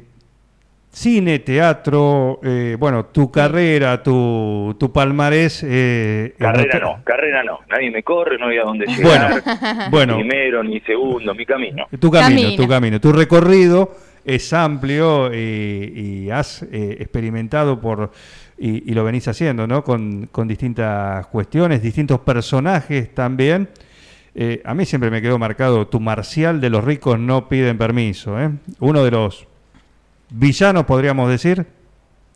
cine, 0.94 1.38
teatro, 1.38 2.38
eh, 2.44 2.76
bueno, 2.78 3.06
tu 3.06 3.30
carrera, 3.30 4.02
tu, 4.02 4.76
tu 4.78 4.92
palmarés. 4.92 5.64
eh, 5.66 6.34
Carrera 6.38 6.78
no- 6.80 6.96
no, 6.98 7.04
carrera 7.04 7.42
no, 7.42 7.60
nadie 7.70 7.90
me 7.90 8.02
corre, 8.02 8.36
no 8.38 8.46
había 8.46 8.62
dónde 8.62 8.84
Bueno, 9.02 9.28
llegar, 9.30 9.90
bueno, 9.90 10.16
primero 10.16 10.62
ni 10.62 10.80
segundo, 10.80 11.34
mi 11.34 11.46
camino. 11.46 11.86
tu 11.98 12.10
camino, 12.10 12.42
Camino. 12.42 12.62
tu 12.62 12.68
camino, 12.68 13.00
tu 13.00 13.12
recorrido 13.12 13.90
es 14.24 14.52
amplio 14.52 15.32
y, 15.34 15.92
y 16.26 16.30
has 16.30 16.62
eh, 16.70 16.96
experimentado 17.00 17.80
por 17.80 18.12
y, 18.58 18.88
y 18.90 18.94
lo 18.94 19.02
venís 19.02 19.26
haciendo, 19.26 19.66
¿no? 19.66 19.82
Con, 19.82 20.28
con 20.30 20.46
distintas 20.46 21.26
cuestiones, 21.28 21.82
distintos 21.82 22.20
personajes 22.20 23.12
también. 23.14 23.68
Eh, 24.34 24.62
a 24.64 24.72
mí 24.74 24.84
siempre 24.84 25.10
me 25.10 25.20
quedó 25.20 25.38
marcado 25.38 25.88
tu 25.88 26.00
marcial 26.00 26.60
de 26.60 26.70
los 26.70 26.84
ricos 26.84 27.18
no 27.18 27.48
piden 27.48 27.76
permiso, 27.78 28.38
¿eh? 28.40 28.50
Uno 28.80 29.02
de 29.04 29.10
los 29.10 29.46
villanos, 30.32 30.84
podríamos 30.84 31.30
decir, 31.30 31.64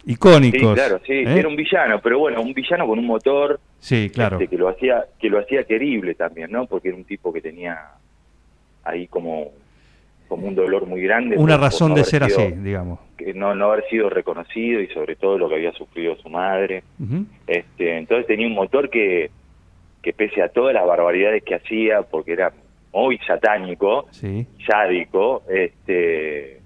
icónicos. 0.05 0.61
Sí, 0.71 0.75
claro, 0.75 1.01
sí, 1.07 1.13
¿eh? 1.13 1.25
era 1.39 1.49
un 1.49 1.57
villano, 1.57 2.01
pero 2.03 2.19
bueno, 2.19 2.41
un 2.43 2.53
villano 2.53 2.87
con 2.87 2.99
un 2.99 3.07
motor 3.07 3.59
Sí, 3.79 4.11
claro. 4.13 4.37
este, 4.37 4.49
que 4.49 4.57
lo 4.57 4.69
hacía 4.69 5.05
que 5.19 5.29
lo 5.29 5.39
hacía 5.41 5.65
querible 5.65 6.15
también, 6.15 6.51
¿no? 6.53 6.67
Porque 6.67 6.89
era 6.89 6.97
un 6.97 7.05
tipo 7.05 7.33
que 7.33 7.41
tenía 7.41 7.79
ahí 8.85 9.07
como 9.09 9.51
como 10.29 10.49
un 10.49 10.57
dolor 10.57 10.87
muy 10.87 11.01
grande. 11.03 11.37
Una 11.37 11.57
razón 11.57 11.91
no 11.91 11.95
de 11.97 12.05
ser 12.05 12.25
sido- 12.25 12.39
así, 12.41 12.53
digamos. 12.57 12.99
que 13.17 13.33
no, 13.33 13.55
no 13.55 13.71
haber 13.71 13.85
sido 13.89 14.11
reconocido 14.11 14.81
y 14.81 14.89
sobre 14.89 15.15
todo 15.15 15.39
lo 15.39 15.49
que 15.49 15.55
había 15.55 15.73
sufrido 15.73 16.17
su 16.17 16.29
madre. 16.29 16.83
Este, 17.47 17.97
entonces 17.97 18.27
tenía 18.27 18.49
un 18.49 18.55
motor 18.55 18.91
que, 18.91 19.31
que 20.03 20.13
pese 20.13 20.43
a 20.43 20.49
todas 20.49 20.75
las 20.75 20.85
barbaridades 20.85 21.45
que 21.45 21.55
hacía, 21.55 22.03
porque 22.03 22.33
era 22.33 22.53
muy 22.93 23.19
satánico, 23.19 24.07
Sí. 24.11 24.47
sádico, 24.67 25.45
este, 25.49 26.61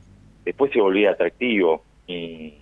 después 0.51 0.73
se 0.73 0.81
volvía 0.81 1.13
atractivo 1.13 1.85
y 2.09 2.55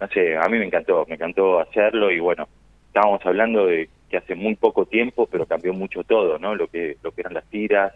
no 0.00 0.06
sé, 0.08 0.36
a 0.36 0.48
mí 0.48 0.56
me 0.56 0.66
encantó, 0.66 1.04
me 1.08 1.16
encantó 1.16 1.58
hacerlo 1.58 2.12
y 2.12 2.20
bueno, 2.20 2.48
estábamos 2.86 3.20
hablando 3.26 3.66
de 3.66 3.90
que 4.08 4.18
hace 4.18 4.36
muy 4.36 4.54
poco 4.54 4.86
tiempo, 4.86 5.26
pero 5.26 5.46
cambió 5.46 5.72
mucho 5.72 6.04
todo, 6.04 6.38
¿no? 6.38 6.54
Lo 6.54 6.68
que 6.68 6.98
lo 7.02 7.10
que 7.10 7.22
eran 7.22 7.34
las 7.34 7.44
tiras 7.46 7.92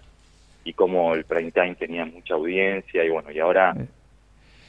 y 0.64 0.72
cómo 0.72 1.14
el 1.14 1.24
prime 1.24 1.52
time 1.52 1.76
tenía 1.76 2.04
mucha 2.04 2.34
audiencia 2.34 3.04
y 3.04 3.10
bueno, 3.10 3.30
y 3.30 3.38
ahora 3.38 3.76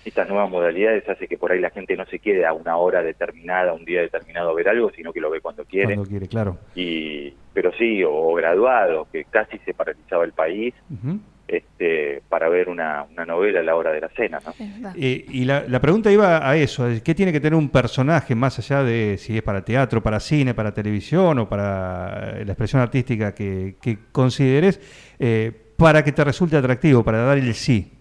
estas 0.05 0.29
nuevas 0.29 0.51
modalidades 0.51 1.09
hace 1.09 1.27
que 1.27 1.39
por 1.39 1.51
ahí 1.51 1.59
la 1.59 1.71
gente 1.71 1.97
no 1.97 2.05
se 2.05 2.19
quede 2.19 2.45
a 2.45 2.53
una 2.53 2.77
hora 2.77 3.01
determinada, 3.01 3.73
un 3.73 3.85
día 3.85 4.01
determinado 4.01 4.51
a 4.51 4.53
ver 4.53 4.69
algo, 4.69 4.91
sino 4.91 5.11
que 5.11 5.19
lo 5.19 5.31
ve 5.31 5.41
cuando 5.41 5.65
quiere. 5.65 5.95
Cuando 5.95 6.09
quiere, 6.09 6.27
claro. 6.27 6.59
Y, 6.75 7.33
pero 7.53 7.71
sí, 7.73 8.03
o, 8.03 8.13
o 8.13 8.33
graduados, 8.35 9.07
que 9.07 9.25
casi 9.25 9.57
se 9.59 9.73
paralizaba 9.73 10.25
el 10.25 10.33
país 10.33 10.75
Ujú. 10.91 11.19
Este, 11.47 12.21
para 12.27 12.49
ver 12.49 12.67
una, 12.67 13.03
una 13.03 13.25
novela 13.25 13.61
a 13.61 13.63
la 13.63 13.75
hora 13.75 13.91
de 13.91 14.01
la 14.01 14.09
cena, 14.09 14.39
¿no? 14.45 14.53
Eh, 14.97 15.25
y 15.29 15.45
la, 15.45 15.63
la 15.67 15.79
pregunta 15.79 16.11
iba 16.11 16.47
a 16.47 16.57
eso, 16.57 16.87
¿qué 17.03 17.15
tiene 17.15 17.31
que 17.31 17.39
tener 17.39 17.57
un 17.57 17.69
personaje 17.69 18.35
más 18.35 18.59
allá 18.59 18.83
de 18.83 19.17
si 19.17 19.37
es 19.37 19.43
para 19.43 19.63
teatro, 19.63 20.03
para 20.03 20.19
cine, 20.19 20.53
para 20.53 20.73
televisión 20.73 21.39
o 21.39 21.47
para 21.47 22.33
eh, 22.39 22.45
la 22.45 22.51
expresión 22.51 22.81
artística 22.81 23.33
que, 23.33 23.75
que 23.81 23.97
consideres 24.11 24.81
eh, 25.19 25.51
para 25.77 26.03
que 26.03 26.11
te 26.11 26.23
resulte 26.23 26.57
atractivo, 26.57 27.03
para 27.03 27.19
dar 27.19 27.37
el 27.37 27.53
sí? 27.53 27.93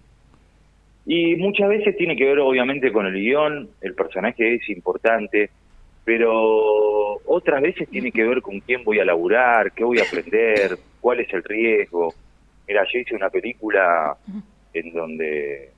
Y 1.06 1.36
muchas 1.36 1.68
veces 1.68 1.96
tiene 1.96 2.16
que 2.16 2.24
ver 2.24 2.40
obviamente 2.40 2.90
con 2.90 3.06
el 3.06 3.14
guion, 3.14 3.68
el 3.80 3.94
personaje 3.94 4.56
es 4.56 4.68
importante, 4.70 5.50
pero 6.04 7.20
otras 7.26 7.62
veces 7.62 7.88
tiene 7.88 8.10
que 8.10 8.24
ver 8.24 8.42
con 8.42 8.58
quién 8.58 8.82
voy 8.82 8.98
a 8.98 9.04
laburar, 9.04 9.70
qué 9.70 9.84
voy 9.84 10.00
a 10.00 10.02
aprender, 10.02 10.76
cuál 11.00 11.20
es 11.20 11.32
el 11.32 11.44
riesgo. 11.44 12.12
Mira, 12.66 12.84
yo 12.92 12.98
hice 12.98 13.14
una 13.14 13.30
película 13.30 14.16
en 14.72 14.92
donde 14.92 15.72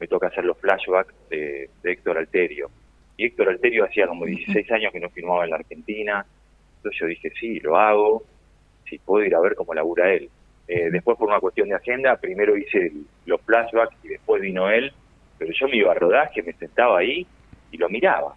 me 0.00 0.06
toca 0.08 0.26
hacer 0.28 0.44
los 0.44 0.58
flashbacks 0.58 1.14
de, 1.30 1.70
de 1.82 1.92
Héctor 1.92 2.18
Alterio. 2.18 2.70
Y 3.16 3.26
Héctor 3.26 3.48
Alterio 3.50 3.84
hacía 3.84 4.06
como 4.08 4.24
16 4.26 4.70
años 4.72 4.92
que 4.92 5.00
no 5.00 5.10
filmaba 5.10 5.44
en 5.44 5.50
la 5.50 5.56
Argentina. 5.56 6.26
Entonces 6.76 7.00
yo 7.00 7.06
dije, 7.06 7.30
sí, 7.38 7.60
lo 7.60 7.76
hago, 7.76 8.24
si 8.84 8.98
puedo 8.98 9.24
ir 9.24 9.34
a 9.34 9.40
ver 9.40 9.54
cómo 9.54 9.74
labura 9.74 10.12
él. 10.12 10.30
Eh, 10.66 10.90
después 10.90 11.16
por 11.16 11.28
una 11.28 11.40
cuestión 11.40 11.68
de 11.68 11.74
agenda, 11.76 12.16
primero 12.16 12.56
hice 12.56 12.78
el- 12.78 13.06
los 13.26 13.40
flashbacks 13.42 13.96
y 14.02 14.08
después 14.08 14.40
vino 14.42 14.70
él, 14.70 14.92
pero 15.38 15.52
yo 15.52 15.68
me 15.68 15.76
iba 15.76 15.92
a 15.92 15.94
rodaje, 15.94 16.42
me 16.42 16.52
sentaba 16.54 16.98
ahí 16.98 17.26
y 17.70 17.76
lo 17.76 17.88
miraba. 17.88 18.34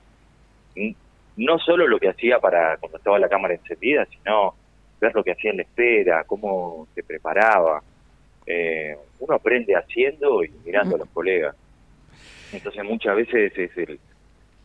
No 1.38 1.60
solo 1.60 1.88
lo 1.88 2.00
que 2.00 2.10
hacía 2.10 2.40
para 2.40 2.78
cuando 2.78 2.98
estaba 2.98 3.20
la 3.20 3.30
cámara 3.30 3.56
encendida, 3.56 4.06
sino 4.06 4.56
ver 5.02 5.14
lo 5.14 5.24
que 5.24 5.32
hacía 5.32 5.52
en 5.52 5.58
la 5.58 5.64
espera, 5.64 6.24
cómo 6.26 6.88
se 6.94 7.04
preparaba. 7.04 7.84
Eh, 8.46 8.96
uno 9.20 9.36
aprende 9.36 9.76
haciendo 9.76 10.44
y 10.44 10.52
mirando 10.64 10.96
a 10.96 11.00
los 11.00 11.10
colegas. 11.10 11.56
Entonces 12.54 12.84
muchas 12.84 13.16
veces 13.16 13.58
es, 13.58 13.78
el, 13.78 14.00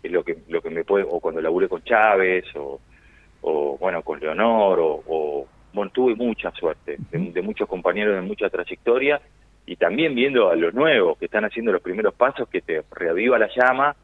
es 0.03 0.13
lo 0.13 0.23
que 0.23 0.37
lo 0.49 0.61
que 0.61 0.71
me 0.71 0.85
puede, 0.85 1.05
o 1.09 1.19
cuando 1.21 1.41
laburé 1.41 1.69
con 1.69 1.83
Chávez, 1.83 2.45
o, 2.57 2.79
o 3.43 3.79
bueno, 3.79 4.03
con 4.03 4.21
Leonor, 4.21 4.79
o, 4.81 5.03
o 5.07 5.47
bueno, 5.73 5.91
tuve 5.93 6.15
mucha 6.15 6.51
suerte, 6.53 6.99
de, 7.11 7.19
de 7.33 7.43
muchos 7.43 7.69
compañeros 7.69 8.15
de 8.17 8.23
mucha 8.23 8.51
trayectoria, 8.51 9.21
y 9.67 9.77
también 9.77 10.15
viendo 10.15 10.51
a 10.51 10.57
los 10.57 10.75
nuevos 10.75 11.17
que 11.19 11.27
están 11.27 11.45
haciendo 11.45 11.73
los 11.73 11.81
primeros 11.83 12.15
pasos, 12.15 12.49
que 12.49 12.61
te 12.61 12.83
reaviva 12.91 13.39
la 13.39 13.49
llama, 13.55 13.95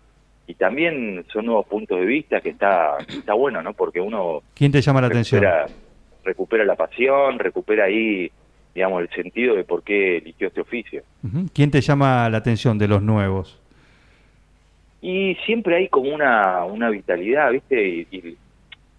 y 0.46 0.54
también 0.54 1.24
son 1.32 1.46
nuevos 1.46 1.66
puntos 1.66 1.98
de 1.98 2.06
vista 2.06 2.40
que 2.40 2.50
está, 2.50 2.98
está 3.08 3.34
bueno, 3.34 3.60
¿no? 3.62 3.74
Porque 3.74 4.00
uno 4.00 4.42
¿Quién 4.54 4.70
te 4.70 4.80
llama 4.80 5.00
la 5.00 5.08
atención? 5.08 5.44
recupera 6.24 6.64
la 6.64 6.76
pasión, 6.76 7.38
recupera 7.38 7.84
ahí, 7.84 8.30
digamos, 8.76 9.00
el 9.02 9.08
sentido 9.08 9.56
de 9.56 9.64
por 9.64 9.82
qué 9.82 10.18
eligió 10.18 10.48
este 10.48 10.60
oficio. 10.60 11.02
¿Quién 11.54 11.70
te 11.70 11.80
llama 11.80 12.28
la 12.28 12.36
atención 12.38 12.76
de 12.78 12.86
los 12.86 13.02
nuevos? 13.02 13.58
Y 15.00 15.34
siempre 15.46 15.76
hay 15.76 15.88
como 15.88 16.14
una, 16.14 16.64
una 16.64 16.90
vitalidad, 16.90 17.50
¿viste? 17.52 17.88
Y, 17.88 18.06
y 18.10 18.36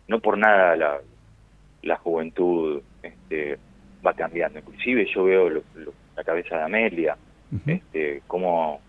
no 0.07 0.19
por 0.19 0.37
nada 0.37 0.75
la, 0.75 0.97
la 1.83 1.95
juventud 1.97 2.81
este, 3.03 3.57
va 4.05 4.13
cambiando. 4.13 4.59
Inclusive 4.59 5.07
yo 5.13 5.23
veo 5.25 5.49
lo- 5.49 5.63
lo- 5.75 5.93
la 6.15 6.23
cabeza 6.23 6.57
de 6.57 6.63
Amelia, 6.63 7.15
Ujú. 7.51 7.69
este, 7.71 8.21
como 8.27 8.81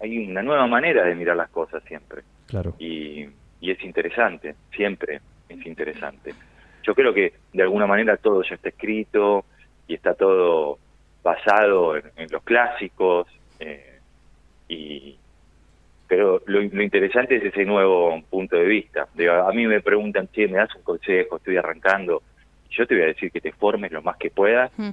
hay 0.00 0.18
una 0.28 0.42
nueva 0.42 0.66
manera 0.66 1.04
de 1.04 1.14
mirar 1.14 1.36
las 1.36 1.48
cosas 1.50 1.82
siempre. 1.88 2.22
Claro. 2.46 2.74
y, 2.78 3.26
y 3.60 3.70
es 3.70 3.82
interesante, 3.84 4.54
siempre 4.74 5.20
es 5.48 5.64
interesante. 5.66 6.34
Yo 6.82 6.94
creo 6.94 7.14
que 7.14 7.32
de 7.52 7.62
alguna 7.62 7.86
manera 7.86 8.16
todo 8.16 8.42
ya 8.42 8.56
está 8.56 8.70
escrito 8.70 9.44
y 9.90 9.94
está 9.94 10.14
todo 10.14 10.78
basado 11.22 11.96
en, 11.96 12.04
en 12.16 12.30
los 12.30 12.42
clásicos, 12.44 13.26
eh, 13.58 13.98
y 14.68 15.16
pero 16.06 16.42
lo, 16.46 16.60
lo 16.60 16.82
interesante 16.82 17.36
es 17.36 17.44
ese 17.44 17.64
nuevo 17.64 18.20
punto 18.30 18.56
de 18.56 18.64
vista. 18.64 19.06
Digo, 19.14 19.32
a 19.32 19.52
mí 19.52 19.66
me 19.66 19.80
preguntan, 19.80 20.28
che, 20.32 20.46
me 20.48 20.58
das 20.58 20.74
un 20.76 20.82
consejo, 20.82 21.36
estoy 21.36 21.56
arrancando. 21.56 22.22
Yo 22.70 22.86
te 22.86 22.94
voy 22.94 23.04
a 23.04 23.06
decir 23.08 23.30
que 23.32 23.40
te 23.40 23.52
formes 23.52 23.90
lo 23.92 24.02
más 24.02 24.16
que 24.16 24.30
puedas, 24.30 24.70
Mm. 24.76 24.90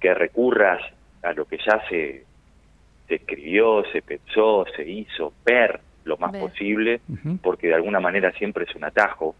que 0.00 0.14
recurras 0.14 0.80
a 1.22 1.32
lo 1.32 1.44
que 1.46 1.58
ya 1.58 1.80
se, 1.88 2.24
se 3.08 3.14
escribió, 3.16 3.84
se 3.92 4.02
pensó, 4.02 4.64
se 4.76 4.88
hizo, 4.88 5.32
ver 5.44 5.80
lo 6.04 6.16
más 6.16 6.30
Ver. 6.32 6.40
posible, 6.42 7.00
porque 7.42 7.68
de 7.68 7.74
alguna 7.74 7.98
manera 8.00 8.30
siempre 8.32 8.64
es 8.64 8.74
un 8.76 8.84
atajo, 8.84 9.34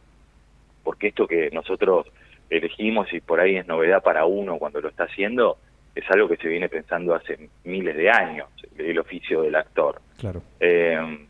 porque 0.85 1.09
esto 1.09 1.27
que 1.27 1.51
nosotros 1.53 2.07
elegimos 2.51 3.13
y 3.13 3.21
por 3.21 3.41
ahí 3.41 3.57
es 3.57 3.67
novedad 3.67 4.03
para 4.03 4.25
uno 4.25 4.59
cuando 4.59 4.81
lo 4.81 4.89
está 4.89 5.05
haciendo, 5.05 5.59
es 5.95 6.05
algo 6.11 6.29
que 6.29 6.37
se 6.37 6.49
viene 6.49 6.69
pensando 6.69 7.15
hace 7.15 7.49
miles 7.65 7.97
de 7.97 8.11
años, 8.11 8.49
el 8.77 8.99
oficio 8.99 9.43
del 9.43 9.57
actor. 9.57 10.01
Claro. 10.19 10.43
Eh, 10.61 11.27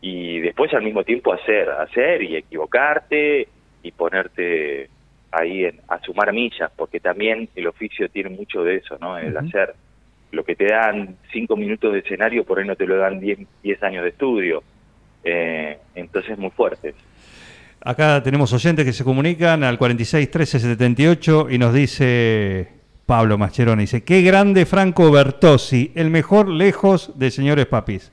y 0.00 0.40
después 0.40 0.72
al 0.74 0.82
mismo 0.82 1.04
tiempo 1.04 1.32
hacer, 1.32 1.70
hacer 1.70 2.22
y 2.22 2.36
equivocarte 2.36 3.48
y 3.82 3.92
ponerte 3.92 4.88
ahí 5.30 5.64
en, 5.64 5.80
a 5.88 5.98
sumar 6.00 6.32
millas, 6.32 6.70
porque 6.76 7.00
también 7.00 7.48
el 7.54 7.66
oficio 7.66 8.08
tiene 8.08 8.30
mucho 8.30 8.62
de 8.62 8.76
eso, 8.76 8.98
¿no? 9.00 9.16
El 9.18 9.36
hacer. 9.36 9.74
Lo 10.30 10.44
que 10.44 10.56
te 10.56 10.66
dan 10.66 11.16
cinco 11.32 11.56
minutos 11.56 11.92
de 11.92 12.00
escenario, 12.00 12.44
por 12.44 12.58
ahí 12.58 12.66
no 12.66 12.76
te 12.76 12.86
lo 12.86 12.96
dan 12.96 13.20
diez, 13.20 13.38
diez 13.62 13.82
años 13.82 14.02
de 14.02 14.10
estudio. 14.10 14.62
Eh, 15.24 15.78
entonces 15.94 16.32
es 16.32 16.38
muy 16.38 16.50
fuerte. 16.50 16.94
Acá 17.84 18.22
tenemos 18.22 18.52
oyentes 18.52 18.84
que 18.84 18.92
se 18.92 19.02
comunican 19.02 19.64
al 19.64 19.76
46 19.76 20.30
13 20.30 20.60
78 20.60 21.48
y 21.50 21.58
nos 21.58 21.74
dice 21.74 22.68
Pablo 23.06 23.38
Mascheroni, 23.38 23.82
dice, 23.82 24.04
qué 24.04 24.22
grande 24.22 24.66
Franco 24.66 25.10
Bertossi, 25.10 25.90
el 25.96 26.08
mejor 26.08 26.48
lejos 26.48 27.18
de 27.18 27.32
señores 27.32 27.66
papis. 27.66 28.12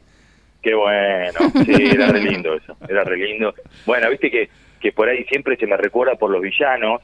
Qué 0.63 0.73
bueno, 0.73 1.39
sí, 1.65 1.91
era 1.93 2.07
re 2.07 2.23
lindo 2.23 2.55
eso, 2.55 2.75
era 2.87 3.03
re 3.03 3.17
lindo. 3.17 3.53
Bueno, 3.85 4.09
viste 4.09 4.31
que, 4.31 4.49
que 4.79 4.91
por 4.91 5.07
ahí 5.07 5.23
siempre 5.25 5.55
se 5.55 5.67
me 5.67 5.77
recuerda 5.77 6.15
por 6.15 6.31
los 6.31 6.41
villanos, 6.41 7.01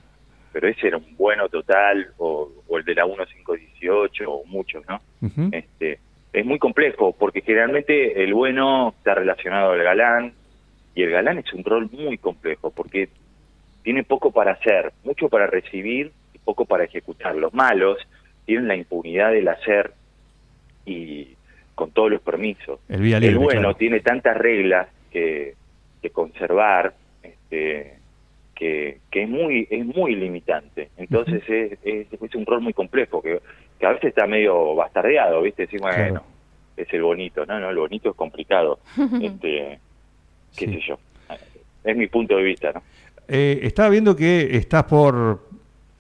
pero 0.52 0.68
ese 0.68 0.88
era 0.88 0.98
un 0.98 1.16
bueno 1.18 1.48
total, 1.50 2.08
o, 2.18 2.50
o 2.68 2.78
el 2.80 2.84
de 2.84 2.96
la 2.96 3.06
1518, 3.06 4.24
o 4.28 4.44
muchos, 4.46 4.84
¿no? 4.90 5.02
Este, 5.52 6.00
es 6.34 6.46
muy 6.46 6.58
complejo, 6.58 7.16
porque 7.18 7.42
generalmente 7.42 8.24
el 8.24 8.34
bueno 8.34 8.96
está 8.98 9.14
relacionado 9.14 9.74
al 9.74 9.84
galán, 9.84 10.34
y 10.96 11.04
el 11.04 11.12
galán 11.12 11.38
es 11.38 11.54
un 11.54 11.64
rol 11.64 11.90
muy 11.92 12.18
complejo, 12.18 12.72
porque 12.72 13.10
tiene 13.84 14.04
poco 14.04 14.32
para 14.32 14.54
hacer, 14.54 14.94
mucho 15.04 15.30
para 15.30 15.46
recibir 15.46 16.12
y 16.34 16.40
poco 16.40 16.66
para 16.66 16.86
ejecutar. 16.86 17.36
Los 17.36 17.54
malos 17.54 17.98
tienen 18.46 18.68
la 18.68 18.76
impunidad 18.76 19.32
del 19.32 19.48
hacer 19.48 19.92
y 20.86 21.36
con 21.76 21.92
todos 21.92 22.12
los 22.12 22.22
permisos. 22.22 22.80
El 22.88 23.38
bueno 23.38 23.60
claro. 23.62 23.76
tiene 23.76 24.00
tantas 24.00 24.38
reglas 24.38 24.88
que, 25.12 25.56
que 26.02 26.10
conservar 26.10 26.94
este, 27.22 27.96
que, 28.56 29.00
que 29.12 29.24
es 29.24 29.30
muy 29.30 29.68
es 29.70 29.86
muy 29.86 30.16
limitante. 30.16 30.90
Entonces 30.98 31.44
es, 31.50 31.78
es, 31.84 32.08
es 32.12 32.36
un 32.36 32.46
rol 32.46 32.62
muy 32.62 32.74
complejo 32.74 33.22
que, 33.22 33.40
que 33.80 33.86
a 33.86 33.90
veces 33.90 34.10
está 34.10 34.26
medio 34.26 34.74
bastardeado, 34.76 35.42
¿viste? 35.42 35.64
Decir, 35.64 35.82
bueno, 35.82 35.96
Claro. 35.98 36.24
es 36.78 36.94
el 36.94 37.02
bonito. 37.02 37.46
No, 37.46 37.60
no, 37.60 37.70
el 37.70 37.78
bonito 37.78 38.10
es 38.12 38.16
complicado. 38.16 38.80
este, 39.22 39.80
qué 40.56 40.66
Sí. 40.68 40.74
sé 40.74 40.80
yo. 40.88 41.00
Es 41.84 41.96
mi 41.96 42.08
punto 42.08 42.36
de 42.38 42.44
vista, 42.44 42.72
¿no? 42.74 42.82
Eh, 43.28 43.60
estaba 43.64 43.90
viendo 43.90 44.16
que 44.16 44.56
estás 44.58 44.84
por 44.86 45.44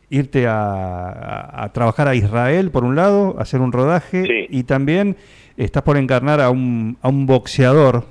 irte 0.09 0.47
a, 0.47 1.09
a- 1.09 1.63
a 1.63 1.73
trabajar 1.73 2.07
a 2.07 2.15
Israel, 2.15 2.71
por 2.71 2.83
un 2.83 2.95
lado, 2.95 3.35
a 3.37 3.41
hacer 3.43 3.59
un 3.61 3.71
rodaje, 3.71 4.23
Sí. 4.25 4.47
y 4.49 4.63
también 4.63 5.15
estás 5.57 5.83
por 5.83 5.97
encarnar 5.97 6.41
a 6.41 6.49
un, 6.49 6.97
a 7.01 7.09
un 7.09 7.25
boxeador. 7.25 8.03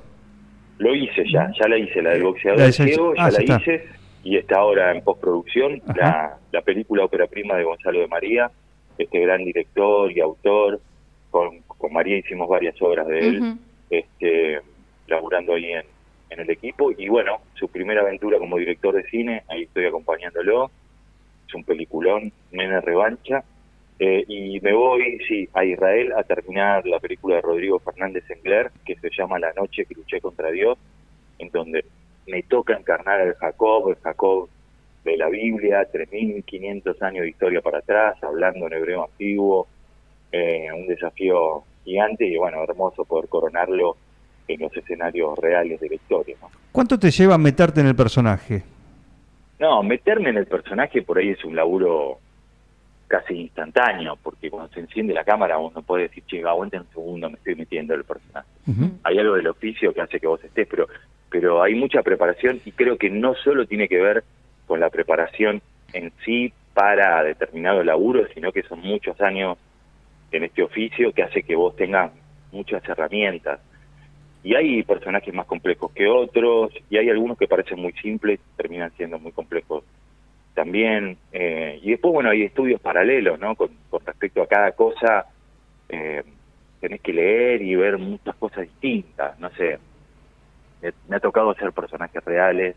Lo 0.78 0.94
hice 0.94 1.24
ya, 1.32 1.50
ya 1.60 1.68
la 1.68 1.78
hice, 1.78 2.02
la 2.02 2.10
del 2.10 2.24
boxeador 2.24 2.58
La 2.60 2.72
ciego, 2.72 3.12
ah, 3.16 3.30
ya 3.30 3.38
ya 3.38 3.38
la 3.38 3.56
está. 3.56 3.72
hice 3.72 3.84
y 4.24 4.36
está 4.36 4.56
ahora 4.58 4.92
en 4.92 5.02
postproducción 5.02 5.80
la, 5.94 6.36
la 6.50 6.62
película 6.62 7.04
ópera 7.04 7.26
prima 7.26 7.54
de 7.56 7.64
Gonzalo 7.64 8.00
de 8.00 8.08
María, 8.08 8.50
este 8.98 9.20
gran 9.20 9.44
director 9.44 10.10
y 10.10 10.20
autor. 10.20 10.80
Con, 11.30 11.60
con 11.66 11.92
María 11.92 12.16
hicimos 12.18 12.48
varias 12.48 12.80
obras 12.80 13.06
de 13.08 13.18
él, 13.18 13.56
este, 13.90 14.60
laburando 15.08 15.54
ahí 15.54 15.64
en, 15.72 15.82
en 16.34 16.40
el 16.40 16.50
equipo. 16.50 16.92
Y 16.96 17.08
bueno, 17.08 17.40
su 17.54 17.68
primera 17.68 18.02
aventura 18.02 18.38
como 18.38 18.58
director 18.58 18.94
de 18.94 19.04
cine, 19.04 19.42
ahí 19.48 19.62
estoy 19.62 19.86
acompañándolo. 19.86 20.70
Es 21.48 21.54
un 21.54 21.64
peliculón, 21.64 22.32
Nena 22.52 22.80
Revancha. 22.80 23.42
Eh, 23.98 24.24
y 24.26 24.60
me 24.60 24.72
voy, 24.72 25.18
sí, 25.28 25.48
a 25.54 25.64
Israel 25.64 26.12
a 26.16 26.24
terminar 26.24 26.84
la 26.86 26.98
película 26.98 27.36
de 27.36 27.42
Rodrigo 27.42 27.78
Fernández 27.78 28.24
Engler, 28.28 28.70
que 28.84 28.96
se 28.96 29.08
llama 29.16 29.38
La 29.38 29.52
noche 29.52 29.86
que 29.86 29.94
luché 29.94 30.20
contra 30.20 30.50
Dios, 30.50 30.76
en 31.38 31.48
donde 31.50 31.84
me 32.26 32.42
toca 32.42 32.76
encarnar 32.76 33.20
al 33.20 33.34
Jacob, 33.34 33.90
el 33.90 33.96
Jacob 33.96 34.48
de 35.04 35.16
la 35.16 35.28
Biblia, 35.28 35.86
3.500 35.92 37.02
años 37.02 37.22
de 37.22 37.28
historia 37.28 37.60
para 37.60 37.78
atrás, 37.78 38.16
hablando 38.22 38.66
en 38.66 38.72
hebreo 38.72 39.04
antiguo, 39.04 39.68
eh, 40.32 40.66
un 40.74 40.88
desafío 40.88 41.62
gigante 41.84 42.26
y 42.26 42.36
bueno, 42.36 42.64
hermoso 42.64 43.04
poder 43.04 43.28
coronarlo 43.28 43.96
en 44.48 44.60
los 44.60 44.76
escenarios 44.76 45.38
reales 45.38 45.80
de 45.80 45.88
la 45.88 45.94
historia. 45.94 46.36
¿no? 46.40 46.50
¿Cuánto 46.72 46.98
te 46.98 47.10
lleva 47.10 47.38
meterte 47.38 47.80
en 47.80 47.86
el 47.86 47.96
personaje? 47.96 48.62
No, 49.58 49.82
meterme 49.82 50.30
en 50.30 50.38
el 50.38 50.46
personaje 50.46 51.02
por 51.02 51.18
ahí 51.18 51.30
es 51.30 51.44
un 51.44 51.54
laburo 51.54 52.18
casi 53.06 53.34
instantáneo, 53.34 54.18
porque 54.22 54.50
cuando 54.50 54.72
se 54.72 54.80
enciende 54.80 55.14
la 55.14 55.24
cámara 55.24 55.58
uno 55.58 55.82
puede 55.82 56.04
decir, 56.04 56.24
che, 56.26 56.42
aguanta 56.42 56.78
un 56.80 56.88
segundo, 56.88 57.30
me 57.30 57.36
estoy 57.36 57.54
metiendo 57.54 57.94
en 57.94 58.00
el 58.00 58.04
personaje. 58.04 58.48
Hay 59.04 59.18
algo 59.18 59.34
del 59.34 59.46
oficio 59.46 59.92
que 59.92 60.00
hace 60.00 60.18
que 60.18 60.26
vos 60.26 60.42
estés, 60.42 60.66
pero, 60.68 60.88
pero 61.30 61.62
hay 61.62 61.74
mucha 61.74 62.02
preparación 62.02 62.60
y 62.64 62.72
creo 62.72 62.96
que 62.96 63.10
no 63.10 63.34
solo 63.36 63.66
tiene 63.66 63.88
que 63.88 64.00
ver 64.00 64.24
con 64.66 64.80
la 64.80 64.90
preparación 64.90 65.62
en 65.92 66.12
sí 66.24 66.52
para 66.72 67.22
determinado 67.22 67.84
laburo, 67.84 68.26
sino 68.34 68.50
que 68.50 68.62
son 68.62 68.80
muchos 68.80 69.20
años 69.20 69.58
en 70.32 70.44
este 70.44 70.62
oficio 70.62 71.12
que 71.12 71.22
hace 71.22 71.42
que 71.42 71.54
vos 71.54 71.76
tengas 71.76 72.10
muchas 72.50 72.86
herramientas. 72.88 73.60
Y 74.44 74.54
hay 74.54 74.82
personajes 74.82 75.32
más 75.32 75.46
complejos 75.46 75.90
que 75.92 76.06
otros, 76.06 76.70
y 76.90 76.98
hay 76.98 77.08
algunos 77.08 77.38
que 77.38 77.48
parecen 77.48 77.80
muy 77.80 77.92
simples, 77.94 78.38
terminan 78.56 78.92
siendo 78.96 79.18
muy 79.18 79.32
complejos 79.32 79.84
también. 80.54 81.16
eh, 81.32 81.80
y 81.82 81.90
después, 81.90 82.12
bueno, 82.14 82.30
hay 82.30 82.42
estudios 82.42 82.80
paralelos, 82.80 83.38
¿no? 83.40 83.56
Con, 83.56 83.70
respecto 84.06 84.42
a 84.42 84.46
cada 84.46 84.72
cosa, 84.72 85.26
eh, 85.88 86.22
tenés 86.80 87.00
que 87.00 87.12
leer 87.12 87.62
y 87.62 87.74
ver 87.74 87.98
muchas 87.98 88.36
cosas 88.36 88.62
distintas, 88.62 89.38
no 89.40 89.50
sé. 89.50 89.78
Me 91.08 91.16
ha 91.16 91.20
tocado 91.20 91.50
hacer 91.50 91.72
personajes 91.72 92.22
reales 92.24 92.76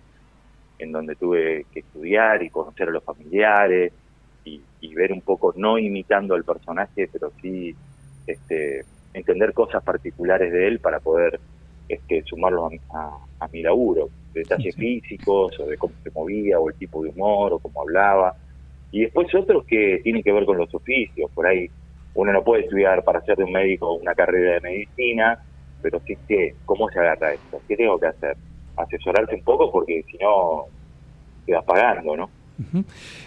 en 0.79 0.91
donde 0.93 1.15
tuve 1.15 1.65
que 1.73 1.81
estudiar 1.81 2.41
y 2.41 2.49
conocer 2.49 2.87
a 2.87 2.91
los 2.91 3.03
familiares 3.03 3.91
y, 4.45 4.61
y 4.79 4.95
ver 4.95 5.11
un 5.11 5.21
poco, 5.21 5.53
no 5.57 5.77
imitando 5.77 6.33
al 6.33 6.45
personaje, 6.45 7.09
pero 7.11 7.31
sí 7.41 7.75
este, 8.25 8.85
entender 9.13 9.53
cosas 9.53 9.83
particulares 9.83 10.51
de 10.51 10.67
él 10.67 10.79
para 10.79 10.99
poder 10.99 11.39
este, 11.87 12.23
sumarlo 12.25 12.67
a, 12.67 12.69
a- 12.99 13.19
a 13.39 13.47
mi 13.51 13.61
laburo, 13.61 14.09
detalles 14.33 14.75
Sí, 14.75 15.01
físicos 15.01 15.59
o 15.59 15.65
de 15.65 15.77
cómo 15.77 15.95
se 16.03 16.11
movía 16.13 16.59
o 16.59 16.69
el 16.69 16.75
tipo 16.75 17.03
de 17.03 17.09
humor 17.09 17.53
o 17.53 17.59
cómo 17.59 17.81
hablaba. 17.81 18.35
Y 18.91 19.01
después 19.01 19.27
otros 19.35 19.63
que 19.67 19.99
tienen 20.03 20.23
que 20.23 20.31
ver 20.31 20.45
con 20.45 20.57
los 20.57 20.73
oficios, 20.73 21.29
por 21.33 21.45
ahí 21.47 21.69
uno 22.13 22.33
no 22.33 22.43
puede 22.43 22.63
estudiar 22.63 23.03
para 23.03 23.21
ser 23.21 23.37
de 23.37 23.43
un 23.43 23.51
médico 23.51 23.93
una 23.93 24.15
carrera 24.15 24.53
de 24.55 24.61
medicina, 24.61 25.37
pero 25.81 26.01
sí 26.05 26.15
que, 26.27 26.57
¿cómo 26.65 26.89
se 26.89 26.99
agarra 26.99 27.33
esto? 27.33 27.61
¿Qué 27.67 27.75
tengo 27.75 27.99
que 27.99 28.07
hacer? 28.07 28.37
Asesorarse 28.75 29.35
un 29.35 29.43
poco 29.43 29.71
porque 29.71 30.03
si 30.09 30.17
no, 30.17 30.65
quedas 31.45 31.63
pagando, 31.65 32.15
¿no? 32.17 32.31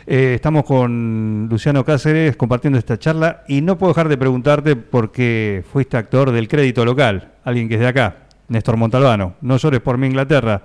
Eh, 0.06 0.34
estamos 0.34 0.64
con 0.64 1.46
Luciano 1.48 1.84
Cáceres 1.84 2.36
compartiendo 2.36 2.78
esta 2.80 2.98
charla 2.98 3.44
y 3.46 3.60
no 3.60 3.78
puedo 3.78 3.92
dejar 3.92 4.08
de 4.08 4.18
preguntarte 4.18 4.74
porque 4.74 5.62
fuiste 5.64 5.96
actor 5.96 6.32
del 6.32 6.48
crédito 6.48 6.84
local, 6.84 7.34
alguien 7.44 7.68
que 7.68 7.74
es 7.74 7.80
de 7.80 7.86
acá, 7.86 8.26
Néstor 8.50 8.76
Montalbano. 8.76 9.36
No 9.42 9.56
llores 9.58 9.80
por 9.80 9.96
mi 9.96 10.08
Inglaterra. 10.08 10.60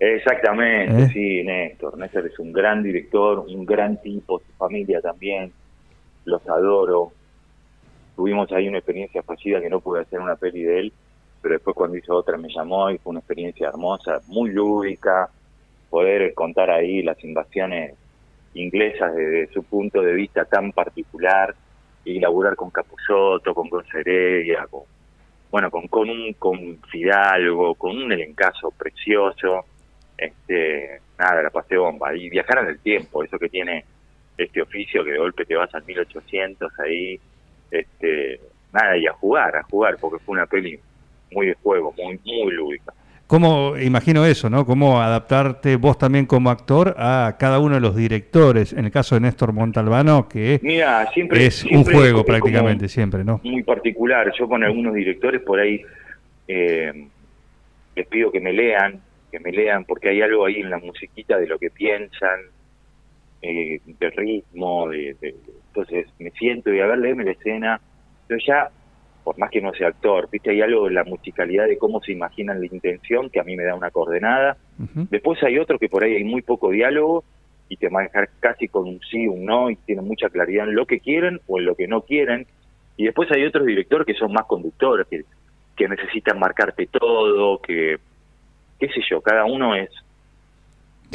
Exactamente, 0.00 1.02
¿Eh? 1.04 1.08
sí, 1.12 1.44
Néstor. 1.44 1.98
Néstor 1.98 2.26
es 2.26 2.38
un 2.38 2.52
gran 2.52 2.82
director, 2.82 3.40
un 3.46 3.66
gran 3.66 4.00
tipo, 4.00 4.40
su 4.40 4.52
familia 4.54 5.02
también, 5.02 5.52
los 6.24 6.46
adoro. 6.48 7.12
Tuvimos 8.16 8.50
ahí 8.52 8.66
una 8.66 8.78
experiencia 8.78 9.22
fallida 9.22 9.60
que 9.60 9.68
no 9.68 9.80
pude 9.80 10.00
hacer 10.00 10.20
una 10.20 10.36
peli 10.36 10.62
de 10.62 10.80
él, 10.80 10.92
pero 11.42 11.54
después 11.54 11.76
cuando 11.76 11.98
hizo 11.98 12.14
otra 12.14 12.38
me 12.38 12.48
llamó 12.48 12.90
y 12.90 12.96
fue 12.96 13.10
una 13.10 13.20
experiencia 13.20 13.68
hermosa, 13.68 14.22
muy 14.28 14.50
lúdica, 14.50 15.28
poder 15.90 16.32
contar 16.32 16.70
ahí 16.70 17.02
las 17.02 17.22
invasiones 17.22 17.94
inglesas 18.54 19.14
desde 19.14 19.52
su 19.52 19.64
punto 19.64 20.00
de 20.00 20.14
vista 20.14 20.46
tan 20.46 20.72
particular 20.72 21.54
y 22.06 22.20
laburar 22.20 22.56
con 22.56 22.70
Capusotto, 22.70 23.52
con 23.54 23.68
Gonceredia, 23.68 24.66
con 24.70 24.84
bueno, 25.54 25.70
con, 25.70 25.86
con 25.86 26.10
un 26.10 26.32
con 26.32 26.80
Fidalgo, 26.90 27.76
con 27.76 27.96
un 27.96 28.10
elencazo 28.10 28.72
precioso, 28.72 29.64
este, 30.18 31.00
nada, 31.16 31.44
la 31.44 31.50
pasé 31.50 31.76
bomba. 31.76 32.12
Y 32.12 32.28
viajar 32.28 32.58
en 32.58 32.70
el 32.70 32.80
tiempo, 32.80 33.22
eso 33.22 33.38
que 33.38 33.48
tiene 33.48 33.84
este 34.36 34.60
oficio, 34.60 35.04
que 35.04 35.12
de 35.12 35.18
golpe 35.18 35.44
te 35.44 35.54
vas 35.54 35.72
al 35.72 35.84
1800 35.84 36.72
ahí, 36.80 37.20
este, 37.70 38.40
nada, 38.72 38.96
y 38.96 39.06
a 39.06 39.12
jugar, 39.12 39.54
a 39.54 39.62
jugar, 39.62 39.96
porque 40.00 40.24
fue 40.24 40.32
una 40.32 40.46
peli 40.46 40.76
muy 41.30 41.46
de 41.46 41.54
juego, 41.54 41.94
muy, 41.96 42.18
muy 42.24 42.52
lúdica. 42.52 42.92
¿Cómo, 43.34 43.76
imagino 43.76 44.24
eso, 44.24 44.48
¿no? 44.48 44.64
¿Cómo 44.64 45.00
adaptarte 45.00 45.74
vos 45.74 45.98
también 45.98 46.24
como 46.24 46.50
actor 46.50 46.94
a 46.96 47.34
cada 47.36 47.58
uno 47.58 47.74
de 47.74 47.80
los 47.80 47.96
directores? 47.96 48.72
En 48.72 48.84
el 48.84 48.92
caso 48.92 49.16
de 49.16 49.22
Néstor 49.22 49.52
Montalbano, 49.52 50.28
que 50.28 50.60
Mira, 50.62 51.10
siempre 51.12 51.44
es 51.44 51.64
un 51.64 51.82
juego 51.82 52.20
es 52.20 52.26
prácticamente, 52.26 52.86
siempre, 52.86 53.24
¿no? 53.24 53.40
muy 53.42 53.64
particular. 53.64 54.32
Yo 54.38 54.46
con 54.46 54.62
algunos 54.62 54.94
directores 54.94 55.42
por 55.42 55.58
ahí 55.58 55.82
eh, 56.46 56.92
les 57.96 58.06
pido 58.06 58.30
que 58.30 58.38
me 58.38 58.52
lean, 58.52 59.00
que 59.32 59.40
me 59.40 59.50
lean, 59.50 59.84
porque 59.84 60.10
hay 60.10 60.22
algo 60.22 60.46
ahí 60.46 60.60
en 60.60 60.70
la 60.70 60.78
musiquita 60.78 61.36
de 61.36 61.48
lo 61.48 61.58
que 61.58 61.70
piensan, 61.70 62.38
eh, 63.42 63.80
de 63.84 64.10
ritmo, 64.10 64.88
de, 64.90 65.16
de- 65.20 65.34
entonces 65.74 66.06
me 66.20 66.30
siento 66.30 66.72
y 66.72 66.78
a 66.78 66.86
ver, 66.86 66.98
léeme 66.98 67.24
la 67.24 67.32
escena. 67.32 67.80
Yo 68.28 68.36
ya, 68.46 68.70
por 69.24 69.38
más 69.38 69.50
que 69.50 69.62
no 69.62 69.72
sea 69.72 69.88
actor, 69.88 70.28
viste, 70.30 70.50
hay 70.50 70.60
algo 70.60 70.86
en 70.86 70.94
la 70.94 71.04
musicalidad 71.04 71.66
de 71.66 71.78
cómo 71.78 72.00
se 72.02 72.12
imaginan 72.12 72.60
la 72.60 72.66
intención 72.66 73.30
que 73.30 73.40
a 73.40 73.42
mí 73.42 73.56
me 73.56 73.64
da 73.64 73.74
una 73.74 73.90
coordenada. 73.90 74.58
Después 75.10 75.42
hay 75.42 75.58
otro 75.58 75.78
que 75.78 75.88
por 75.88 76.04
ahí 76.04 76.14
hay 76.14 76.24
muy 76.24 76.42
poco 76.42 76.70
diálogo 76.70 77.24
y 77.70 77.76
te 77.76 77.88
manejar 77.88 78.28
casi 78.38 78.68
con 78.68 78.86
un 78.86 79.00
sí, 79.10 79.26
un 79.26 79.46
no 79.46 79.70
y 79.70 79.76
tienen 79.76 80.06
mucha 80.06 80.28
claridad 80.28 80.68
en 80.68 80.74
lo 80.74 80.84
que 80.84 81.00
quieren 81.00 81.40
o 81.46 81.58
en 81.58 81.64
lo 81.64 81.74
que 81.74 81.88
no 81.88 82.02
quieren. 82.02 82.46
Y 82.98 83.06
después 83.06 83.30
hay 83.32 83.46
otros 83.46 83.66
directores 83.66 84.06
que 84.06 84.14
son 84.14 84.30
más 84.30 84.44
conductores, 84.44 85.06
que, 85.08 85.24
que 85.74 85.88
necesitan 85.88 86.38
marcarte 86.38 86.86
todo, 86.86 87.58
que, 87.62 87.96
qué 88.78 88.88
sé 88.88 89.00
yo, 89.08 89.22
cada 89.22 89.46
uno 89.46 89.74
es, 89.74 89.88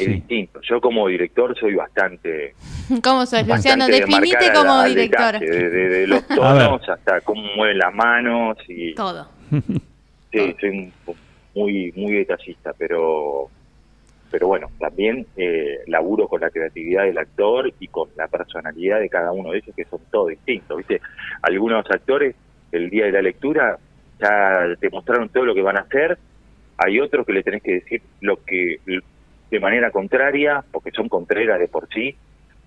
es 0.02 0.06
Sí. 0.06 0.12
distinto. 0.14 0.60
Yo 0.62 0.80
como 0.80 1.08
director 1.08 1.56
soy 1.58 1.74
bastante... 1.74 2.54
¿Cómo 3.02 3.26
sos, 3.26 3.46
Luciano? 3.46 3.86
Definite 3.86 4.52
como 4.54 4.82
director. 4.84 5.32
detalle, 5.40 5.46
de, 5.50 5.70
de- 5.70 5.88
de 5.88 6.06
los 6.06 6.26
tonos 6.28 6.88
hasta 6.88 7.20
cómo 7.22 7.42
mueven 7.56 7.78
las 7.78 7.94
manos 7.94 8.56
y... 8.68 8.94
Todo. 8.94 9.28
Sí, 10.32 10.54
soy 10.60 10.92
muy 11.56 11.92
muy 11.96 12.12
detallista, 12.12 12.72
pero 12.78 13.48
pero 14.30 14.46
bueno, 14.46 14.68
también 14.78 15.26
eh, 15.36 15.78
laburo 15.88 16.28
con 16.28 16.40
la 16.40 16.50
creatividad 16.50 17.02
del 17.02 17.18
actor 17.18 17.72
y 17.80 17.88
con 17.88 18.10
la 18.16 18.28
personalidad 18.28 19.00
de 19.00 19.08
cada 19.08 19.32
uno 19.32 19.50
de 19.50 19.58
ellos, 19.58 19.74
que 19.74 19.84
son 19.86 19.98
todos 20.12 20.28
distintos, 20.28 20.76
¿viste? 20.78 21.00
Algunos 21.42 21.84
actores, 21.90 22.36
el 22.70 22.90
día 22.90 23.06
de 23.06 23.10
la 23.10 23.22
lectura, 23.22 23.76
ya 24.20 24.68
te 24.78 24.88
mostraron 24.88 25.30
todo 25.30 25.44
lo 25.46 25.52
que 25.52 25.62
van 25.62 25.78
a 25.78 25.80
hacer, 25.80 26.16
hay 26.78 27.00
otros 27.00 27.26
que 27.26 27.32
le 27.32 27.42
tenés 27.42 27.60
que 27.64 27.72
decir 27.72 28.00
lo 28.20 28.36
que 28.44 28.76
de 29.50 29.60
manera 29.60 29.90
contraria, 29.90 30.62
porque 30.70 30.90
son 30.92 31.08
contreras 31.08 31.58
de 31.58 31.68
por 31.68 31.88
sí, 31.92 32.14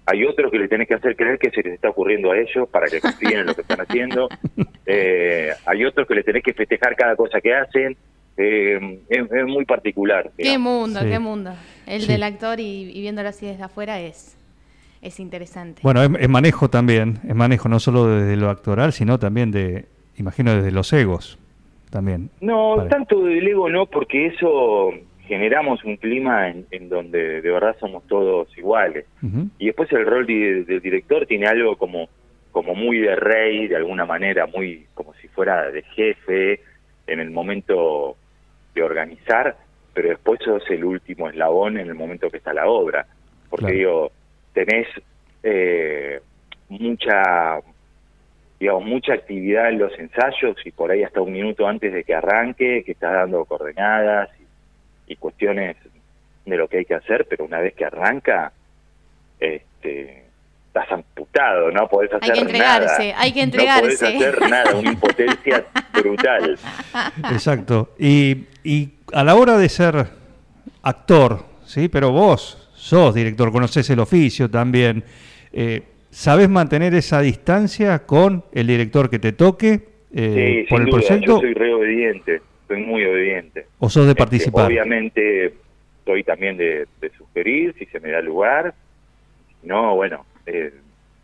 hay 0.06 0.26
otros 0.26 0.52
que 0.52 0.60
le 0.60 0.68
tenés 0.68 0.88
que 0.88 0.96
hacer 0.96 1.16
creer 1.16 1.40
que 1.40 1.50
se 1.50 1.64
les 1.64 1.76
está 1.76 1.90
ocurriendo 1.90 2.32
a 2.32 2.38
ellos 2.38 2.68
para 2.70 2.88
que 2.88 3.00
confíen 3.00 3.40
en 3.40 3.46
lo 3.46 3.56
que 3.56 3.62
están 3.62 3.82
haciendo. 3.82 4.30
Eh, 4.86 5.50
hay 5.66 5.86
otros 5.86 6.06
que 6.06 6.14
le 6.14 6.24
tenés 6.24 6.44
que 6.44 6.54
festejar 6.54 6.94
cada 6.98 7.16
cosa 7.16 7.40
que 7.40 7.54
hacen. 7.56 7.96
Eh, 8.36 9.00
es, 9.08 9.32
es 9.32 9.46
muy 9.46 9.64
particular. 9.64 10.30
Qué 10.38 10.58
mundo, 10.58 11.00
Sí. 11.00 11.08
qué 11.08 11.20
mundo. 11.20 11.54
El 11.88 12.02
Sí. 12.02 12.12
del 12.12 12.22
actor 12.24 12.60
y, 12.60 12.92
y 12.94 13.00
viéndolo 13.00 13.30
así 13.30 13.46
desde 13.46 13.64
afuera 13.64 14.02
es, 14.02 14.38
es 15.02 15.22
interesante. 15.22 15.80
Bueno, 15.84 16.04
es, 16.04 16.10
es 16.20 16.28
manejo 16.28 16.70
también, 16.70 17.20
es 17.26 17.34
manejo 17.34 17.70
no 17.70 17.80
solo 17.80 18.08
desde 18.08 18.36
lo 18.36 18.50
actoral, 18.50 18.92
sino 18.92 19.18
también 19.20 19.52
de, 19.52 19.86
imagino, 20.18 20.54
desde 20.54 20.72
los 20.72 20.92
egos 20.92 21.40
también. 21.90 22.30
No, 22.42 22.76
Vale. 22.76 22.90
tanto 22.90 23.24
del 23.24 23.48
ego 23.48 23.70
no, 23.70 23.86
porque 23.86 24.26
eso 24.28 24.90
generamos 25.28 25.84
un 25.84 25.98
clima 25.98 26.50
en, 26.50 26.66
en 26.72 26.90
donde 26.90 27.42
de 27.42 27.52
verdad 27.52 27.76
somos 27.80 28.06
todos 28.08 28.56
iguales. 28.58 29.06
Y 29.58 29.68
después 29.68 29.92
el 29.94 30.06
rol 30.06 30.26
de- 30.26 30.64
del 30.66 30.82
director 30.82 31.26
tiene 31.26 31.48
algo 31.48 31.76
como, 31.78 32.10
como 32.52 32.76
muy 32.76 33.00
de 33.00 33.16
rey, 33.16 33.68
de 33.68 33.76
alguna 33.78 34.06
manera, 34.06 34.46
muy 34.48 34.86
como 34.94 35.14
si 35.16 35.28
fuera 35.30 35.72
de 35.72 35.82
jefe 35.96 36.60
en 37.08 37.20
el 37.20 37.32
momento 37.32 38.18
de 38.76 38.84
organizar, 38.84 39.56
pero 39.94 40.10
después 40.10 40.40
sos 40.44 40.64
el 40.70 40.84
último 40.84 41.30
eslabón 41.30 41.78
en 41.78 41.88
el 41.88 41.96
momento 41.96 42.30
que 42.30 42.38
está 42.38 42.54
la 42.54 42.68
obra. 42.68 43.06
Porque 43.50 43.66
Claro. 43.66 43.78
digo, 43.78 44.12
tenés 44.54 44.88
eh, 45.44 46.20
mucha 46.70 47.60
digamos, 48.60 48.86
mucha 48.86 49.14
actividad 49.14 49.70
en 49.70 49.80
los 49.80 49.98
ensayos 50.00 50.56
y 50.64 50.72
por 50.72 50.90
ahí 50.90 51.04
hasta 51.04 51.20
un 51.22 51.34
minuto 51.34 51.68
antes 51.68 51.92
de 51.92 52.04
que 52.06 52.14
arranque, 52.16 52.84
que 52.86 52.94
estás 52.94 53.12
dando 53.14 53.44
coordenadas 53.44 54.30
y, 55.08 55.16
cuestiones 55.16 55.78
de 56.46 56.58
lo 56.58 56.68
que 56.68 56.80
hay 56.80 56.86
que 56.86 56.96
hacer, 56.96 57.26
pero 57.30 57.46
una 57.46 57.60
vez 57.60 57.74
que 57.74 57.86
arranca, 57.86 58.52
este, 59.40 60.26
estás 60.68 60.92
amputado, 60.92 61.72
no 61.72 61.88
podés 61.88 62.12
hacer 62.14 62.32
Hay 62.32 62.38
que 62.38 62.42
entregarse, 62.42 63.08
nada. 63.10 63.22
hay 63.22 63.32
que 63.34 63.46
No 63.46 63.52
podés 63.52 64.02
entregarse. 64.02 64.06
hacer 64.18 64.50
nada, 64.50 64.76
una 64.76 64.92
impotencia 64.92 65.66
brutal. 65.94 66.58
Exacto. 67.32 67.94
Y, 68.00 68.46
y 68.64 68.90
a 69.14 69.24
la 69.24 69.36
hora 69.36 69.58
de 69.58 69.70
ser 69.70 70.08
actor, 70.82 71.46
¿sí? 71.66 71.88
Pero 71.90 72.12
vos 72.12 72.70
sos 72.76 73.14
director, 73.16 73.52
conoces 73.52 73.90
el 73.90 74.00
oficio 74.00 74.50
también. 74.50 75.04
Eh, 75.52 75.84
¿Sabés 76.10 76.50
mantener 76.50 76.94
esa 76.94 77.22
distancia 77.22 78.06
con 78.06 78.44
el 78.52 78.68
director 78.68 79.10
que 79.10 79.20
te 79.20 79.32
toque 79.34 79.88
eh, 80.14 80.66
Sí, 80.66 80.70
por 80.70 80.80
sin 80.80 80.88
el 80.88 80.92
duda, 80.92 81.08
proyecto? 81.08 81.26
yo 81.36 81.40
soy 81.40 81.54
re 81.54 81.74
obediente, 81.74 82.42
soy 82.74 82.84
muy 82.86 83.06
obediente. 83.06 83.68
¿O 83.80 83.90
sos 83.90 84.06
de 84.06 84.12
Este, 84.12 84.20
participar? 84.24 84.66
obviamente 84.68 85.54
soy 86.06 86.24
también 86.24 86.58
de, 86.58 86.88
de 87.00 87.10
sugerir 87.12 87.74
si 87.78 87.86
se 87.88 88.00
me 88.00 88.10
da 88.12 88.22
lugar. 88.22 88.74
No, 89.64 89.96
bueno, 89.96 90.26
eh, 90.46 90.74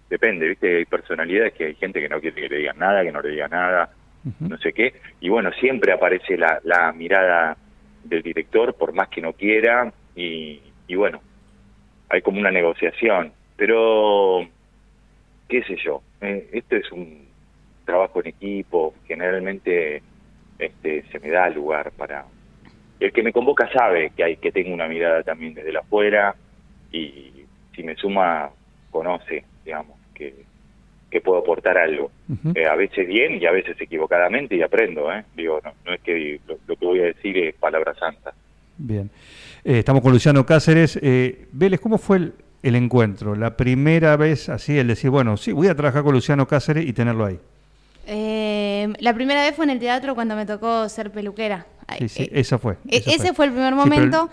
depende, 0.10 0.48
¿viste? 0.48 0.78
Hay 0.78 0.86
personalidades 0.86 1.54
que 1.54 1.66
hay 1.66 1.76
gente 1.76 2.00
que 2.02 2.10
no 2.10 2.20
quiere 2.22 2.42
que 2.42 2.50
le 2.50 2.58
digan 2.58 2.78
nada, 2.80 3.04
que 3.04 3.12
no 3.12 3.22
le 3.22 3.30
diga 3.32 3.48
nada, 3.48 3.92
no 4.40 4.58
sé 4.58 4.74
qué. 4.74 4.94
Y 5.20 5.30
bueno, 5.30 5.52
siempre 5.60 5.92
aparece 5.92 6.38
la, 6.38 6.60
la 6.64 6.92
mirada 6.94 7.58
del 8.04 8.22
director, 8.22 8.74
por 8.76 8.94
más 8.94 9.10
que 9.10 9.22
no 9.22 9.34
quiera. 9.34 9.92
Y, 10.16 10.62
y 10.88 10.96
bueno, 10.96 11.22
hay 12.10 12.22
como 12.22 12.40
una 12.40 12.52
negociación. 12.52 13.34
Pero, 13.58 14.48
qué 15.50 15.64
sé 15.64 15.76
yo, 15.84 16.02
eh, 16.22 16.50
esto 16.54 16.76
es 16.78 16.90
un 16.92 17.28
trabajo 17.86 18.22
en 18.22 18.28
equipo, 18.28 18.94
generalmente 19.08 20.02
este, 20.60 21.04
se 21.12 21.20
me 21.20 21.30
da 21.30 21.50
lugar 21.50 21.92
para... 21.92 22.26
El 23.00 23.14
que 23.14 23.24
me 23.24 23.32
convoca 23.32 23.72
sabe 23.72 24.12
que 24.16 24.24
hay 24.24 24.36
que 24.38 24.52
tengo 24.52 24.74
una 24.74 24.88
mirada 24.88 25.24
también 25.24 25.54
desde 25.54 25.72
la 25.72 25.80
afuera 25.80 26.36
y 26.92 27.46
si 27.74 27.84
me 27.84 27.96
suma, 27.96 28.50
conoce, 28.92 29.46
digamos, 29.64 29.98
que, 30.14 30.36
que 31.10 31.22
puedo 31.22 31.40
aportar 31.40 31.78
algo. 31.78 32.12
Eh, 32.54 32.66
a 32.66 32.76
veces 32.76 33.08
bien 33.08 33.42
y 33.42 33.46
a 33.46 33.52
veces 33.52 33.80
equivocadamente 33.80 34.58
y 34.58 34.62
aprendo, 34.62 35.12
¿eh? 35.14 35.24
Digo, 35.36 35.62
no, 35.64 35.72
no 35.86 35.94
es 35.94 36.02
que 36.02 36.42
lo, 36.46 36.58
lo 36.68 36.76
que 36.76 36.86
voy 36.86 37.00
a 37.00 37.04
decir 37.06 37.38
es 37.38 37.56
palabra 37.56 37.96
santa. 37.96 38.34
Bien. 38.78 39.10
Eh, 39.64 39.80
estamos 39.80 40.02
con 40.02 40.12
Luciano 40.12 40.46
Cáceres. 40.46 41.00
Eh, 41.02 41.48
Vélez, 41.54 41.80
¿cómo 41.80 41.98
fue 41.98 42.18
el, 42.18 42.34
el 42.64 42.76
encuentro? 42.76 43.36
La 43.36 43.56
primera 43.56 44.18
vez 44.18 44.50
así, 44.50 44.78
el 44.78 44.88
decir, 44.88 45.10
bueno, 45.10 45.38
sí, 45.38 45.54
voy 45.54 45.68
a 45.68 45.76
trabajar 45.76 46.04
con 46.04 46.14
Luciano 46.14 46.48
Cáceres 46.48 46.86
y 46.86 46.92
tenerlo 46.92 47.26
ahí. 47.26 47.40
Eh, 48.12 48.92
la 49.00 49.14
primera 49.14 49.44
vez 49.44 49.56
fue 49.56 49.66
en 49.66 49.70
el 49.72 49.80
teatro 49.80 50.16
cuando 50.16 50.36
me 50.36 50.46
tocó 50.48 50.90
ser 50.90 51.12
peluquera. 51.12 51.68
Sí, 52.00 52.10
sí, 52.10 52.24
Eh, 52.24 52.30
esa 52.34 52.58
fue. 52.58 52.74
E- 52.90 52.98
esa 52.98 53.12
Ese 53.12 53.34
fue 53.34 53.46
el 53.46 53.52
primer 53.52 53.74
Sí, 53.74 53.80
pero 53.84 53.94
el- 53.96 54.10
momento 54.10 54.30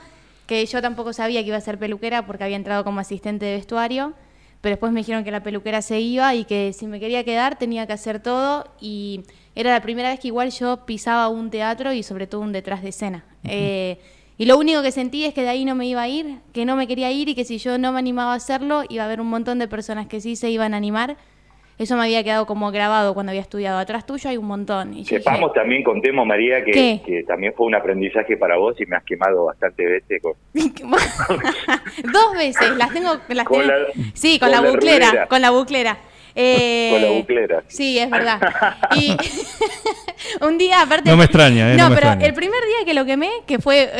que 0.46 0.64
yo 0.64 0.80
tampoco 0.80 1.12
sabía 1.12 1.42
que 1.42 1.48
iba 1.48 1.56
a 1.58 1.60
ser 1.60 1.78
peluquera 1.78 2.24
porque 2.26 2.44
había 2.44 2.56
entrado 2.56 2.84
como 2.84 3.00
asistente 3.00 3.44
de 3.44 3.56
vestuario, 3.56 4.14
pero 4.62 4.72
después 4.74 4.92
me 4.92 5.00
dijeron 5.00 5.24
que 5.24 5.30
la 5.30 5.42
peluquera 5.42 5.82
se 5.82 6.00
iba 6.00 6.34
y 6.34 6.44
que 6.44 6.72
si 6.72 6.86
me 6.86 6.98
quería 7.00 7.22
quedar 7.24 7.58
tenía 7.58 7.86
que 7.86 7.92
hacer 7.92 8.20
todo 8.20 8.66
y 8.80 9.22
era 9.54 9.72
la 9.72 9.82
primera 9.82 10.08
vez 10.10 10.20
que 10.20 10.28
igual 10.28 10.50
yo 10.50 10.86
pisaba 10.86 11.28
un 11.28 11.50
teatro 11.50 11.92
y 11.92 12.02
sobre 12.02 12.26
todo 12.26 12.40
un 12.40 12.52
detrás 12.52 12.82
de 12.82 12.88
escena. 12.88 13.24
Eh, 13.44 13.98
y 14.38 14.44
lo 14.46 14.56
único 14.58 14.82
que 14.82 14.90
sentí 14.92 15.24
es 15.24 15.34
que 15.34 15.42
de 15.42 15.48
ahí 15.48 15.64
no 15.64 15.74
me 15.74 15.86
iba 15.86 16.00
a 16.02 16.08
ir, 16.08 16.38
que 16.52 16.64
no 16.64 16.76
me 16.76 16.86
quería 16.86 17.10
ir 17.10 17.28
y 17.28 17.34
que 17.34 17.44
si 17.44 17.58
yo 17.58 17.76
no 17.78 17.92
me 17.92 17.98
animaba 17.98 18.32
a 18.32 18.36
hacerlo 18.36 18.84
iba 18.88 19.02
a 19.02 19.06
haber 19.06 19.20
un 19.20 19.28
montón 19.28 19.58
de 19.58 19.68
personas 19.68 20.06
que 20.06 20.20
sí 20.20 20.36
se 20.36 20.48
iban 20.50 20.72
a 20.74 20.76
animar. 20.78 21.16
Eso 21.78 21.94
me 21.96 22.04
había 22.04 22.24
quedado 22.24 22.46
como 22.46 22.70
grabado 22.70 23.12
cuando 23.12 23.30
había 23.30 23.42
estudiado. 23.42 23.78
Atrás 23.78 24.06
tuyo 24.06 24.30
hay 24.30 24.38
un 24.38 24.46
montón. 24.46 24.94
Y 24.94 24.98
dije, 24.98 25.18
Sepamos 25.18 25.52
también, 25.52 25.82
contemos, 25.82 26.26
María, 26.26 26.64
que, 26.64 27.24
también 27.28 27.52
fue 27.54 27.66
un 27.66 27.74
aprendizaje 27.74 28.36
para 28.38 28.56
vos 28.56 28.74
y 28.80 28.86
me 28.86 28.96
has 28.96 29.04
quemado 29.04 29.44
bastante 29.44 29.84
veces 29.84 30.22
con, 30.22 30.32
Dos 32.12 32.32
veces, 32.36 32.76
las 32.76 32.90
tengo, 32.92 33.16
las 33.28 33.44
Con 33.46 33.60
tengo- 33.60 33.72
la- 33.72 33.86
sí, 34.14 34.38
con, 34.38 34.48
con 34.48 34.56
la, 34.56 34.62
la 34.62 34.70
buclera, 34.70 35.06
rulera. 35.08 35.26
con 35.26 35.42
la 35.42 35.50
buclera. 35.50 35.98
Eh, 36.38 36.90
Con 36.92 37.02
la 37.02 37.08
buclera. 37.18 37.62
Sí, 37.66 37.98
es 37.98 38.10
verdad. 38.10 38.38
Y 38.96 39.16
un 40.42 40.58
día, 40.58 40.82
aparte. 40.82 41.08
No 41.08 41.16
me 41.16 41.24
extraña, 41.24 41.72
eh, 41.72 41.76
no 41.76 41.84
No, 41.84 41.90
me 41.90 41.96
pero 41.96 42.08
extraña. 42.08 42.26
el 42.26 42.34
primer 42.34 42.60
día 42.60 42.84
que 42.84 42.92
lo 42.94 43.04
quemé, 43.06 43.30
que 43.46 43.58
fue. 43.58 43.90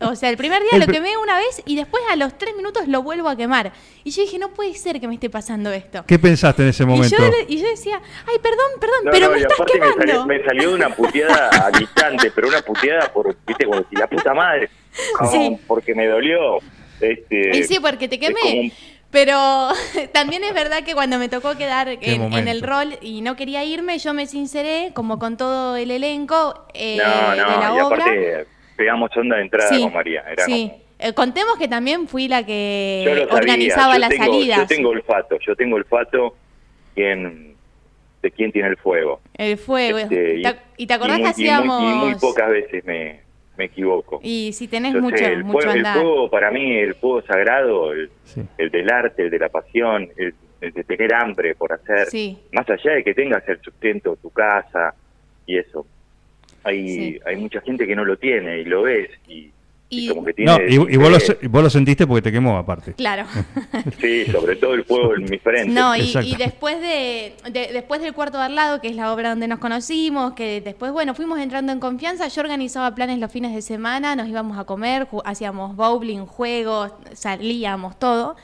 O 0.00 0.14
sea, 0.14 0.28
el 0.30 0.36
primer 0.36 0.60
día 0.62 0.70
El 0.72 0.80
lo 0.80 0.86
quemé 0.86 1.16
una 1.16 1.36
vez 1.36 1.62
y 1.66 1.74
después 1.76 2.02
a 2.10 2.16
los 2.16 2.36
tres 2.38 2.54
minutos 2.56 2.86
lo 2.88 3.02
vuelvo 3.02 3.28
a 3.28 3.36
quemar. 3.36 3.72
Y 4.04 4.10
yo 4.10 4.22
dije, 4.22 4.38
no 4.38 4.50
puede 4.50 4.74
ser 4.74 5.00
que 5.00 5.08
me 5.08 5.14
esté 5.14 5.28
pasando 5.28 5.72
esto. 5.72 6.04
¿Qué 6.06 6.18
pensaste 6.18 6.62
en 6.62 6.68
ese 6.68 6.84
Y 6.84 6.86
momento? 6.86 7.16
yo, 7.18 7.30
y 7.48 7.60
yo 7.60 7.68
decía, 7.68 8.00
ay, 8.26 8.38
perdón, 8.42 8.66
perdón, 8.80 8.98
No, 9.04 9.10
pero 9.10 9.26
no, 9.26 9.32
me 9.32 9.38
estás 9.38 9.52
aparte 9.54 9.72
me 9.74 9.80
quemando. 9.80 9.98
salió, 10.06 10.26
me 10.26 10.44
salió 10.44 10.72
una 10.74 10.88
puteada 10.94 11.48
al 11.66 11.80
instante, 11.82 12.30
pero 12.34 12.48
una 12.48 12.60
puteada 12.62 13.12
por, 13.12 13.36
viste, 13.46 13.64
como 13.66 13.84
si 13.90 13.96
la 13.96 14.06
puta 14.06 14.34
madre, 14.34 14.70
como 15.16 15.30
Sí. 15.30 15.58
porque 15.66 15.94
me 15.94 16.06
dolió. 16.06 16.58
Este, 17.00 17.56
Y 17.58 17.64
sí, 17.64 17.78
porque 17.80 18.08
te 18.08 18.18
quemé. 18.18 18.72
Pero 19.10 19.70
también 20.12 20.44
es 20.44 20.52
verdad 20.52 20.84
que 20.84 20.94
cuando 20.94 21.18
me 21.18 21.28
tocó 21.28 21.56
quedar 21.56 21.88
en, 21.88 22.32
en 22.32 22.46
el 22.46 22.60
rol 22.62 22.98
y 23.00 23.22
no 23.22 23.36
quería 23.36 23.64
irme, 23.64 23.98
yo 23.98 24.12
me 24.14 24.26
sinceré, 24.26 24.92
como 24.94 25.18
con 25.18 25.36
todo 25.36 25.76
el 25.76 25.90
elenco 25.90 26.66
eh, 26.74 26.98
no, 26.98 27.30
de 27.30 27.36
la 27.36 27.68
no, 27.70 27.76
y 27.76 27.80
obra. 27.80 28.04
aparte 28.04 28.46
pegamos 28.78 29.10
onda 29.16 29.36
de 29.36 29.42
entrada 29.42 29.68
Sí, 29.68 29.82
con 29.82 29.92
María. 29.92 30.24
Era 30.30 30.44
sí. 30.44 30.68
como- 30.70 30.88
Eh, 31.00 31.12
contemos 31.12 31.56
que 31.58 31.68
también 31.68 32.08
fui 32.08 32.26
la 32.28 32.44
que 32.44 33.04
yo 33.06 33.14
lo 33.14 33.32
organizaba 33.34 33.94
yo 33.94 34.00
las 34.00 34.08
tengo, 34.10 34.24
salidas. 34.24 34.58
Yo 34.58 34.66
tengo 34.66 34.88
olfato, 34.90 35.38
yo 35.46 35.54
tengo 35.54 35.76
olfato 35.76 36.34
quién, 36.94 37.54
de 38.22 38.30
quién 38.32 38.50
tiene 38.52 38.68
el 38.70 38.76
fuego. 38.78 39.20
El 39.34 39.58
fuego. 39.58 39.98
Este, 39.98 40.40
¿Te 40.40 40.42
ac- 40.42 40.58
¿Y 40.76 40.86
te 40.88 40.94
acordás 40.94 41.18
y 41.18 41.22
muy, 41.22 41.32
que 41.34 41.40
y 41.40 41.44
muy- 41.44 41.50
hacíamos...? 41.50 41.82
Y 41.82 41.94
muy, 42.06 42.14
pocas 42.16 42.50
veces 42.50 42.84
me, 42.84 43.20
me 43.56 43.64
equivoco. 43.66 44.18
Y 44.24 44.52
si 44.52 44.66
tenés 44.66 44.94
Yo 44.94 45.00
mucho, 45.00 45.18
sé, 45.18 45.26
el, 45.32 45.44
mucho 45.44 45.58
fuego, 45.58 45.72
el 45.72 45.78
andar. 45.78 45.94
fuego, 46.02 46.30
para 46.30 46.50
mí, 46.50 46.76
el 46.78 46.94
fuego 46.96 47.22
sagrado, 47.22 47.92
el, 47.92 48.10
Sí. 48.24 48.42
el 48.58 48.70
del 48.70 48.90
arte, 48.90 49.22
el 49.22 49.30
de 49.30 49.38
la 49.38 49.48
pasión, 49.50 50.08
el, 50.16 50.34
el 50.60 50.72
de 50.72 50.82
tener 50.84 51.14
hambre 51.14 51.54
por 51.54 51.72
hacer, 51.72 52.06
Sí. 52.08 52.36
más 52.52 52.68
allá 52.68 52.92
de 52.94 53.04
que 53.04 53.14
tengas 53.14 53.48
el 53.48 53.60
sustento 53.62 54.16
tu 54.16 54.30
casa 54.30 54.94
y 55.46 55.58
eso. 55.58 55.86
Hay, 56.68 56.88
Sí. 56.88 57.20
hay 57.26 57.36
mucha 57.36 57.60
gente 57.62 57.86
que 57.86 57.96
no 57.96 58.04
lo 58.04 58.16
tiene 58.18 58.60
y 58.60 58.64
lo 58.64 58.82
ves 58.82 59.10
y, 59.28 59.50
y 59.90 60.04
Y- 60.04 60.08
como 60.08 60.22
que 60.24 60.34
tiene... 60.34 60.52
No, 60.52 60.58
y, 60.88 60.94
y 60.94 60.96
vos, 60.98 61.10
lo, 61.10 61.48
vos 61.50 61.72
sentiste 61.72 62.06
porque 62.06 62.20
te 62.22 62.30
quemó 62.30 62.58
aparte. 62.58 62.92
Claro. 62.92 63.24
Sí, 64.00 64.26
sobre 64.26 64.56
todo 64.56 64.74
el 64.74 64.84
fuego 64.84 65.14
en 65.16 65.24
mi 65.24 65.38
frente. 65.38 65.72
No, 65.72 65.96
y, 65.96 66.12
y 66.24 66.36
después 66.36 66.78
de, 66.80 67.32
de- 67.50 67.72
después 67.72 68.00
del 68.02 68.12
cuarto 68.12 68.36
de 68.38 68.44
al 68.44 68.54
lado, 68.54 68.80
que 68.80 68.88
es 68.88 68.96
la 68.96 69.12
obra 69.12 69.30
donde 69.30 69.48
nos 69.48 69.58
conocimos, 69.60 70.34
que 70.34 70.60
después, 70.60 70.92
bueno, 70.92 71.14
fuimos 71.14 71.38
entrando 71.40 71.72
en 71.72 71.80
confianza, 71.80 72.28
yo 72.28 72.40
organizaba 72.42 72.94
planes 72.94 73.18
los 73.18 73.32
fines 73.32 73.54
de 73.54 73.62
semana, 73.62 74.14
nos 74.14 74.28
íbamos 74.28 74.58
a 74.58 74.64
comer, 74.64 75.08
hacíamos 75.24 75.74
bowling, 75.74 76.26
juegos, 76.26 76.92
salíamos, 77.14 77.98
todo. 77.98 78.36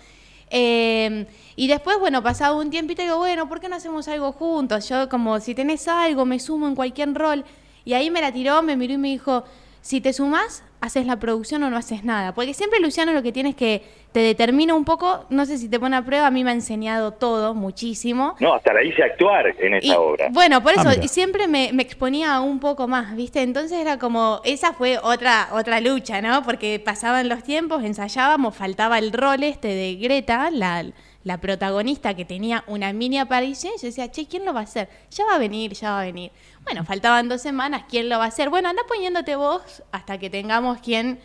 Eh, 0.51 1.27
y 1.57 1.67
después, 1.69 1.99
bueno, 1.99 2.23
pasaba 2.23 2.57
un 2.57 2.71
tiempito 2.71 3.03
y 3.03 3.07
digo, 3.07 3.19
bueno, 3.19 3.49
¿por 3.49 3.61
qué 3.61 3.69
no 3.69 3.77
hacemos 3.77 4.07
algo 4.09 4.33
juntos? 4.33 4.89
Yo 4.89 5.09
como, 5.09 5.41
si 5.41 5.55
tenés 5.55 5.89
algo, 5.89 6.25
me 6.25 6.39
sumo 6.39 6.67
en 6.69 6.75
cualquier 6.75 7.13
rol. 7.15 7.45
Y 7.85 7.95
ahí 7.95 8.11
me 8.11 8.21
la 8.21 8.33
tiró, 8.33 8.63
me 8.63 8.77
miró 8.77 8.95
y 8.95 8.99
me 8.99 9.09
dijo, 9.09 9.45
si 9.81 10.01
te 10.01 10.13
sumás, 10.13 10.63
haces 10.81 11.07
la 11.07 11.19
producción 11.19 11.63
o 11.63 11.71
no 11.71 11.77
haces 11.77 12.05
nada. 12.05 12.35
Porque 12.35 12.55
siempre 12.55 12.81
Luciano 12.81 13.13
lo 13.13 13.23
que 13.23 13.33
tiene 13.33 13.51
es 13.51 13.55
que 13.55 13.83
te 14.13 14.21
determina 14.21 14.75
un 14.75 14.85
poco, 14.85 15.27
no 15.31 15.45
sé 15.45 15.59
si 15.59 15.69
te 15.69 15.81
pone 15.81 15.97
a 15.97 16.03
prueba, 16.03 16.27
a 16.27 16.31
mí 16.31 16.45
me 16.45 16.51
ha 16.51 16.55
enseñado 16.55 17.13
todo, 17.13 17.53
muchísimo. 17.55 18.37
No, 18.41 18.55
hasta 18.55 18.73
la 18.73 18.83
hice 18.85 19.03
actuar 19.03 19.47
en 19.59 19.75
esa 19.75 19.87
Y, 19.87 19.91
obra. 19.97 20.29
Bueno, 20.31 20.63
por 20.63 20.73
Ah, 20.77 20.81
eso, 20.93 21.01
y 21.03 21.09
siempre 21.09 21.49
me, 21.49 21.71
me 21.73 21.83
exponía 21.83 22.41
un 22.41 22.61
poco 22.61 22.87
más, 22.87 23.17
¿viste? 23.17 23.43
Entonces 23.43 23.79
era 23.79 23.99
como, 23.99 24.41
esa 24.45 24.73
fue 24.73 24.99
otra, 25.03 25.49
otra 25.53 25.81
lucha, 25.81 26.23
¿no? 26.23 26.43
Porque 26.45 26.79
pasaban 26.79 27.29
los 27.29 27.43
tiempos, 27.43 27.83
ensayábamos, 27.83 28.55
faltaba 28.55 28.99
el 28.99 29.13
rol 29.13 29.43
este 29.43 29.69
de 29.69 29.97
Greta, 29.97 30.51
la, 30.51 30.85
la 31.25 31.39
protagonista 31.39 32.15
que 32.15 32.27
tenía 32.27 32.65
una 32.67 32.93
mini 32.93 33.19
aparición, 33.19 33.73
yo 33.81 33.87
decía, 33.89 34.11
che, 34.11 34.29
¿quién 34.29 34.45
lo 34.45 34.53
va 34.53 34.61
a 34.61 34.65
hacer? 34.65 34.89
Ya 35.11 35.25
va 35.25 35.37
a 35.37 35.39
venir, 35.39 35.73
ya 35.73 35.93
va 35.93 36.03
a 36.03 36.05
venir. 36.05 36.31
Bueno, 36.63 36.85
faltaban 36.85 37.29
dos 37.29 37.41
semanas, 37.41 37.85
¿quién 37.89 38.11
lo 38.11 38.19
va 38.19 38.27
a 38.27 38.29
hacer? 38.29 38.51
Bueno, 38.51 38.69
anda 38.69 38.83
poniéndote 38.87 39.35
vos 39.35 39.83
hasta 39.91 40.19
que 40.19 40.29
tengamos 40.29 40.79
quien, 40.81 41.19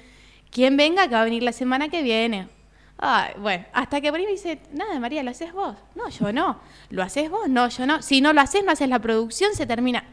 quien 0.52 0.78
venga, 0.78 1.08
que 1.10 1.16
va 1.16 1.22
a 1.22 1.26
venir 1.26 1.44
la 1.44 1.52
semana 1.52 1.90
que 1.90 2.02
viene. 2.02 2.48
Ay, 2.98 3.34
bueno, 3.38 3.66
hasta 3.74 4.00
que 4.00 4.10
por 4.10 4.20
ahí 4.20 4.26
me 4.26 4.32
dice, 4.32 4.62
nada, 4.72 5.00
María, 5.00 5.22
¿lo 5.22 5.32
haces 5.32 5.54
vos? 5.54 5.76
No, 5.96 6.10
yo 6.10 6.32
no. 6.32 6.60
¿Lo 6.90 7.04
haces 7.04 7.30
vos? 7.30 7.50
No, 7.50 7.68
yo 7.68 7.86
no. 7.86 8.02
Si 8.02 8.22
no 8.22 8.32
lo 8.32 8.42
haces, 8.42 8.64
no 8.64 8.72
haces 8.72 8.90
la 8.90 9.00
producción, 9.00 9.54
se 9.54 9.66
termina. 9.66 10.04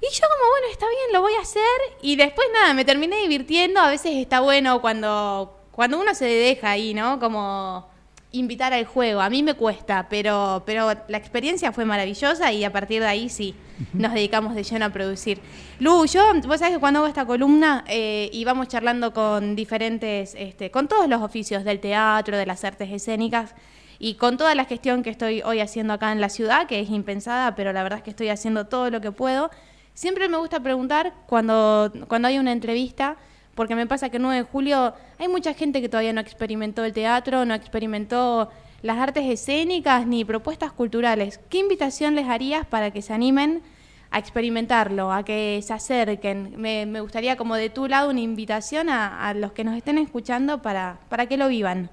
Y 0.00 0.12
yo 0.12 0.26
como, 0.28 0.50
bueno, 0.50 0.66
está 0.70 0.86
bien, 0.88 1.12
lo 1.12 1.20
voy 1.20 1.34
a 1.34 1.40
hacer. 1.40 1.62
Y 2.02 2.16
después 2.16 2.46
nada, 2.52 2.74
me 2.74 2.84
terminé 2.84 3.20
divirtiendo. 3.20 3.80
A 3.80 3.88
veces 3.88 4.16
está 4.16 4.40
bueno 4.40 4.80
cuando, 4.80 5.60
cuando 5.70 6.00
uno 6.00 6.12
se 6.14 6.24
deja 6.24 6.70
ahí, 6.70 6.92
¿no? 6.92 7.20
Como 7.20 7.91
invitar 8.32 8.72
al 8.72 8.86
juego. 8.86 9.20
A 9.20 9.30
mí 9.30 9.42
me 9.42 9.54
cuesta, 9.54 10.08
pero, 10.08 10.62
pero 10.66 10.92
la 11.08 11.18
experiencia 11.18 11.70
fue 11.72 11.84
maravillosa 11.84 12.52
y 12.52 12.64
a 12.64 12.72
partir 12.72 13.00
de 13.00 13.08
ahí 13.08 13.28
sí, 13.28 13.54
nos 13.92 14.14
dedicamos 14.14 14.54
de 14.54 14.64
lleno 14.64 14.86
a 14.86 14.90
producir. 14.90 15.38
Lu, 15.78 16.06
yo, 16.06 16.22
vos 16.46 16.58
sabés 16.58 16.74
que 16.74 16.80
cuando 16.80 17.00
hago 17.00 17.08
esta 17.08 17.26
columna 17.26 17.84
eh, 17.88 18.30
y 18.32 18.44
vamos 18.44 18.68
charlando 18.68 19.12
con 19.12 19.54
diferentes, 19.54 20.34
este, 20.36 20.70
con 20.70 20.88
todos 20.88 21.08
los 21.08 21.22
oficios 21.22 21.64
del 21.64 21.80
teatro, 21.80 22.36
de 22.36 22.46
las 22.46 22.64
artes 22.64 22.90
escénicas, 22.90 23.54
y 23.98 24.14
con 24.14 24.36
toda 24.36 24.54
la 24.54 24.64
gestión 24.64 25.02
que 25.02 25.10
estoy 25.10 25.42
hoy 25.42 25.60
haciendo 25.60 25.92
acá 25.92 26.10
en 26.10 26.20
la 26.20 26.28
ciudad, 26.28 26.66
que 26.66 26.80
es 26.80 26.90
impensada, 26.90 27.54
pero 27.54 27.72
la 27.72 27.84
verdad 27.84 27.98
es 27.98 28.02
que 28.02 28.10
estoy 28.10 28.30
haciendo 28.30 28.66
todo 28.66 28.90
lo 28.90 29.00
que 29.00 29.12
puedo, 29.12 29.50
siempre 29.94 30.28
me 30.28 30.38
gusta 30.38 30.60
preguntar 30.60 31.12
cuando, 31.26 31.92
cuando 32.08 32.28
hay 32.28 32.38
una 32.38 32.52
entrevista, 32.52 33.16
porque 33.54 33.74
me 33.74 33.86
pasa 33.86 34.10
que 34.10 34.16
el 34.16 34.22
9 34.22 34.36
de 34.38 34.42
julio 34.44 34.94
hay 35.18 35.28
mucha 35.28 35.54
gente 35.54 35.80
que 35.80 35.88
todavía 35.88 36.12
no 36.12 36.20
experimentó 36.20 36.84
el 36.84 36.92
teatro, 36.92 37.44
no 37.44 37.54
experimentó 37.54 38.50
las 38.82 38.98
artes 38.98 39.24
escénicas 39.24 40.06
ni 40.06 40.24
propuestas 40.24 40.72
culturales. 40.72 41.38
¿Qué 41.50 41.58
invitación 41.58 42.14
les 42.14 42.28
harías 42.28 42.66
para 42.66 42.90
que 42.90 43.02
se 43.02 43.12
animen 43.12 43.62
a 44.10 44.18
experimentarlo, 44.18 45.12
a 45.12 45.24
que 45.24 45.60
se 45.62 45.72
acerquen? 45.72 46.54
Me, 46.56 46.86
me 46.86 47.00
gustaría 47.00 47.36
como 47.36 47.56
de 47.56 47.70
tu 47.70 47.86
lado 47.86 48.10
una 48.10 48.20
invitación 48.20 48.88
a, 48.88 49.28
a 49.28 49.34
los 49.34 49.52
que 49.52 49.64
nos 49.64 49.76
estén 49.76 49.98
escuchando 49.98 50.62
para, 50.62 50.98
para 51.08 51.26
que 51.26 51.36
lo 51.36 51.48
vivan. 51.48 51.90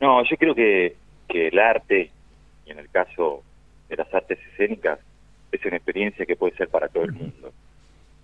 No, 0.00 0.22
yo 0.24 0.36
creo 0.36 0.54
que, 0.54 0.96
que 1.28 1.48
el 1.48 1.58
arte, 1.58 2.10
y 2.66 2.70
en 2.70 2.78
el 2.78 2.88
caso 2.90 3.42
de 3.88 3.96
las 3.96 4.12
artes 4.14 4.38
escénicas, 4.52 5.00
es 5.50 5.64
una 5.64 5.76
experiencia 5.76 6.26
que 6.26 6.36
puede 6.36 6.54
ser 6.56 6.68
para 6.68 6.88
todo 6.88 7.04
el 7.04 7.12
mundo. 7.12 7.52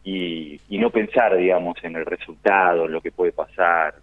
Y, 0.04 0.60
y 0.68 0.78
no 0.78 0.90
pensar, 0.90 1.36
digamos, 1.36 1.82
en 1.82 1.96
el 1.96 2.04
resultado, 2.04 2.84
en 2.86 2.92
lo 2.92 3.00
que 3.00 3.10
puede 3.10 3.32
pasar. 3.32 3.94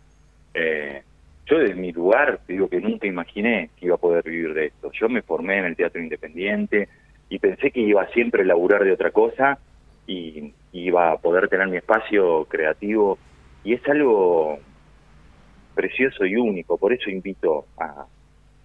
Eh, 0.54 1.04
yo 1.46 1.60
desde 1.60 1.76
mi 1.76 1.92
lugar, 1.92 2.40
te 2.46 2.54
digo 2.54 2.68
que 2.68 2.82
nunca 2.82 3.08
imaginé 3.08 3.70
que 3.78 3.86
iba 3.86 3.96
a 3.96 4.00
poder 4.00 4.24
vivir 4.24 4.54
de 4.54 4.66
esto. 4.68 4.92
Yo 4.92 5.08
me 5.10 5.22
formé 5.22 5.60
en 5.60 5.66
el 5.66 5.76
teatro 5.76 6.02
independiente 6.02 6.90
y 7.30 7.40
pensé 7.40 7.72
que 7.72 7.82
iba 7.82 8.06
siempre 8.08 8.42
a 8.42 8.46
laburar 8.46 8.84
de 8.84 8.94
otra 8.94 9.12
cosa 9.12 9.60
y 10.08 10.54
iba 10.74 11.12
a 11.12 11.18
poder 11.18 11.48
tener 11.48 11.68
mi 11.68 11.78
espacio 11.78 12.46
creativo 12.46 13.18
y 13.64 13.74
es 13.74 13.88
algo 13.88 14.60
precioso 15.76 16.26
y 16.26 16.36
único, 16.36 16.78
por 16.78 16.94
eso 16.94 17.10
invito 17.10 17.66
a, 17.78 18.06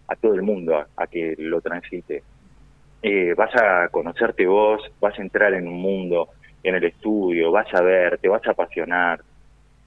a 0.09 0.16
todo 0.16 0.35
el 0.35 0.42
mundo 0.42 0.77
a, 0.77 0.88
a 0.96 1.07
que 1.07 1.35
lo 1.38 1.61
transite. 1.61 2.22
Eh, 3.03 3.35
vas 3.37 3.55
a 3.55 3.88
conocerte 3.88 4.46
vos, 4.46 4.83
vas 5.01 5.18
a 5.18 5.22
entrar 5.22 5.55
en 5.55 5.68
un 5.68 5.81
mundo, 5.81 6.31
en 6.68 6.74
el 6.74 6.85
estudio, 6.85 7.52
vas 7.52 7.72
a 7.74 7.81
ver, 7.81 8.18
te 8.18 8.29
vas 8.29 8.44
a 8.46 8.50
apasionar. 8.50 9.20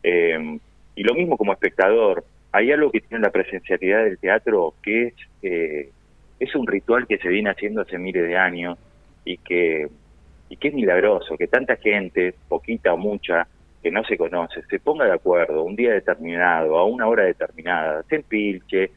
Eh, 0.01 0.57
y 0.95 1.03
lo 1.03 1.13
mismo 1.13 1.37
como 1.37 1.51
espectador, 1.51 2.23
hay 2.53 2.71
algo 2.71 2.89
que 2.89 3.01
tiene 3.01 3.21
la 3.21 3.31
presencialidad 3.31 4.05
del 4.05 4.17
teatro 4.17 4.73
que 4.81 5.07
es, 5.07 5.13
eh, 5.43 5.89
es 6.39 6.55
un 6.55 6.65
ritual 6.65 7.05
que 7.05 7.17
se 7.17 7.27
viene 7.27 7.49
haciendo 7.49 7.81
hace 7.81 7.97
miles 7.97 8.25
de 8.25 8.37
años 8.37 8.77
y 9.25 9.37
que, 9.37 9.89
y 10.47 10.55
que 10.55 10.69
es 10.69 10.73
milagroso, 10.73 11.37
que 11.37 11.47
tanta 11.47 11.75
gente, 11.75 12.33
poquita 12.47 12.93
o 12.93 12.97
mucha, 12.97 13.45
que 13.83 13.91
no 13.91 14.03
se 14.05 14.17
conoce, 14.17 14.61
se 14.69 14.79
ponga 14.79 15.05
de 15.05 15.13
acuerdo 15.13 15.63
un 15.63 15.75
día 15.75 15.91
determinado, 15.91 16.77
a 16.77 16.85
una 16.85 17.07
hora 17.07 17.23
determinada, 17.23 18.03
se 18.03 18.15
empilche, 18.15 18.91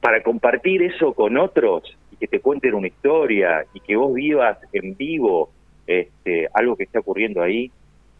para 0.00 0.22
compartir 0.22 0.82
eso 0.82 1.14
con 1.14 1.38
otros 1.38 1.96
y 2.10 2.16
que 2.16 2.28
te 2.28 2.40
cuenten 2.40 2.74
una 2.74 2.88
historia 2.88 3.64
y 3.72 3.80
que 3.80 3.96
vos 3.96 4.12
vivas 4.12 4.58
en 4.72 4.94
vivo 4.96 5.50
este, 5.86 6.48
algo 6.54 6.76
que 6.76 6.84
está 6.84 7.00
ocurriendo 7.00 7.42
ahí, 7.42 7.70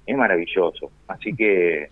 es 0.07 0.17
maravilloso. 0.17 0.91
Así 1.07 1.35
que 1.35 1.91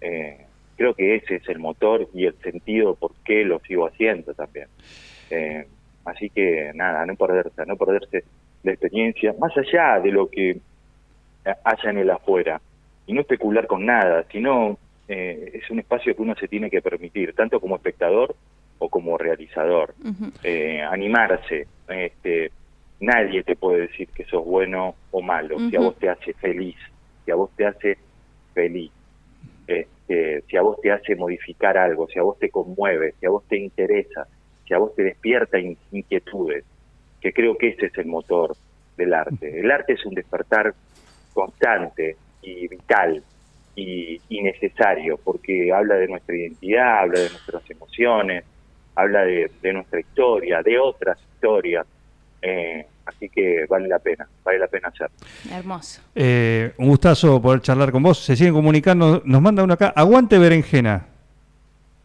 eh, 0.00 0.46
creo 0.76 0.94
que 0.94 1.16
ese 1.16 1.36
es 1.36 1.48
el 1.48 1.58
motor 1.58 2.08
y 2.14 2.26
el 2.26 2.34
sentido 2.42 2.94
por 2.94 3.12
qué 3.24 3.44
lo 3.44 3.60
sigo 3.60 3.86
haciendo 3.86 4.34
también. 4.34 4.68
Eh, 5.30 5.66
así 6.04 6.30
que 6.30 6.72
nada, 6.74 7.04
no 7.06 7.14
perderse, 7.16 7.66
no 7.66 7.76
perderse 7.76 8.24
la 8.62 8.72
experiencia, 8.72 9.34
más 9.38 9.56
allá 9.56 10.00
de 10.00 10.12
lo 10.12 10.28
que 10.28 10.58
haya 11.44 11.90
en 11.90 11.98
el 11.98 12.10
afuera, 12.10 12.60
y 13.06 13.12
no 13.12 13.22
especular 13.22 13.66
con 13.66 13.86
nada, 13.86 14.24
sino 14.30 14.78
eh, 15.08 15.50
es 15.54 15.68
un 15.70 15.80
espacio 15.80 16.14
que 16.14 16.22
uno 16.22 16.34
se 16.36 16.46
tiene 16.46 16.70
que 16.70 16.80
permitir, 16.80 17.34
tanto 17.34 17.58
como 17.58 17.76
espectador 17.76 18.36
o 18.78 18.88
como 18.88 19.18
realizador. 19.18 19.94
Eh, 20.44 20.80
animarse, 20.80 21.66
este, 21.88 22.52
nadie 23.00 23.42
te 23.42 23.56
puede 23.56 23.82
decir 23.88 24.08
que 24.14 24.24
sos 24.24 24.44
bueno 24.44 24.94
o 25.10 25.22
malo, 25.22 25.58
si 25.70 25.76
a 25.76 25.80
vos 25.80 25.98
te 25.98 26.08
hace 26.08 26.32
feliz, 26.34 26.76
si 27.24 27.30
a 27.30 27.34
vos 27.34 27.50
te 27.56 27.66
hace 27.66 27.98
feliz, 28.54 28.92
este, 29.66 30.42
si 30.48 30.56
a 30.56 30.62
vos 30.62 30.80
te 30.80 30.90
hace 30.92 31.16
modificar 31.16 31.78
algo, 31.78 32.06
si 32.08 32.18
a 32.18 32.22
vos 32.22 32.38
te 32.38 32.50
conmueve, 32.50 33.14
si 33.18 33.26
a 33.26 33.30
vos 33.30 33.44
te 33.48 33.56
interesa, 33.56 34.26
si 34.66 34.74
a 34.74 34.78
vos 34.78 34.94
te 34.94 35.02
despierta 35.04 35.58
in- 35.58 35.78
inquietudes, 35.92 36.64
que 37.20 37.32
creo 37.32 37.56
que 37.56 37.68
ese 37.68 37.86
es 37.86 37.98
el 37.98 38.06
motor 38.06 38.56
del 38.96 39.14
arte. 39.14 39.60
El 39.60 39.70
arte 39.70 39.94
es 39.94 40.04
un 40.04 40.14
despertar 40.14 40.74
constante 41.32 42.16
y 42.42 42.68
vital 42.68 43.22
y, 43.74 44.20
y 44.28 44.42
necesario, 44.42 45.18
porque 45.22 45.72
habla 45.72 45.94
de 45.96 46.08
nuestra 46.08 46.36
identidad, 46.36 47.00
habla 47.00 47.20
de 47.20 47.30
nuestras 47.30 47.70
emociones, 47.70 48.44
habla 48.94 49.22
de, 49.24 49.50
de 49.62 49.72
nuestra 49.72 50.00
historia, 50.00 50.62
de 50.62 50.78
otras 50.78 51.18
historias. 51.34 51.86
Eh, 52.42 52.86
así 53.06 53.28
que 53.28 53.66
vale 53.68 53.88
la 53.88 53.98
pena, 53.98 54.26
vale 54.44 54.58
la 54.58 54.66
pena 54.66 54.88
hacerlo. 54.88 55.14
Hermoso. 55.52 56.00
Eh, 56.14 56.72
un 56.78 56.88
gustazo 56.88 57.40
poder 57.42 57.60
charlar 57.60 57.90
con 57.92 58.02
vos. 58.02 58.18
Se 58.24 58.34
siguen 58.36 58.54
comunicando. 58.54 59.22
Nos 59.24 59.42
manda 59.42 59.62
uno 59.62 59.74
acá. 59.74 59.92
Aguante 59.94 60.38
berenjena. 60.38 61.06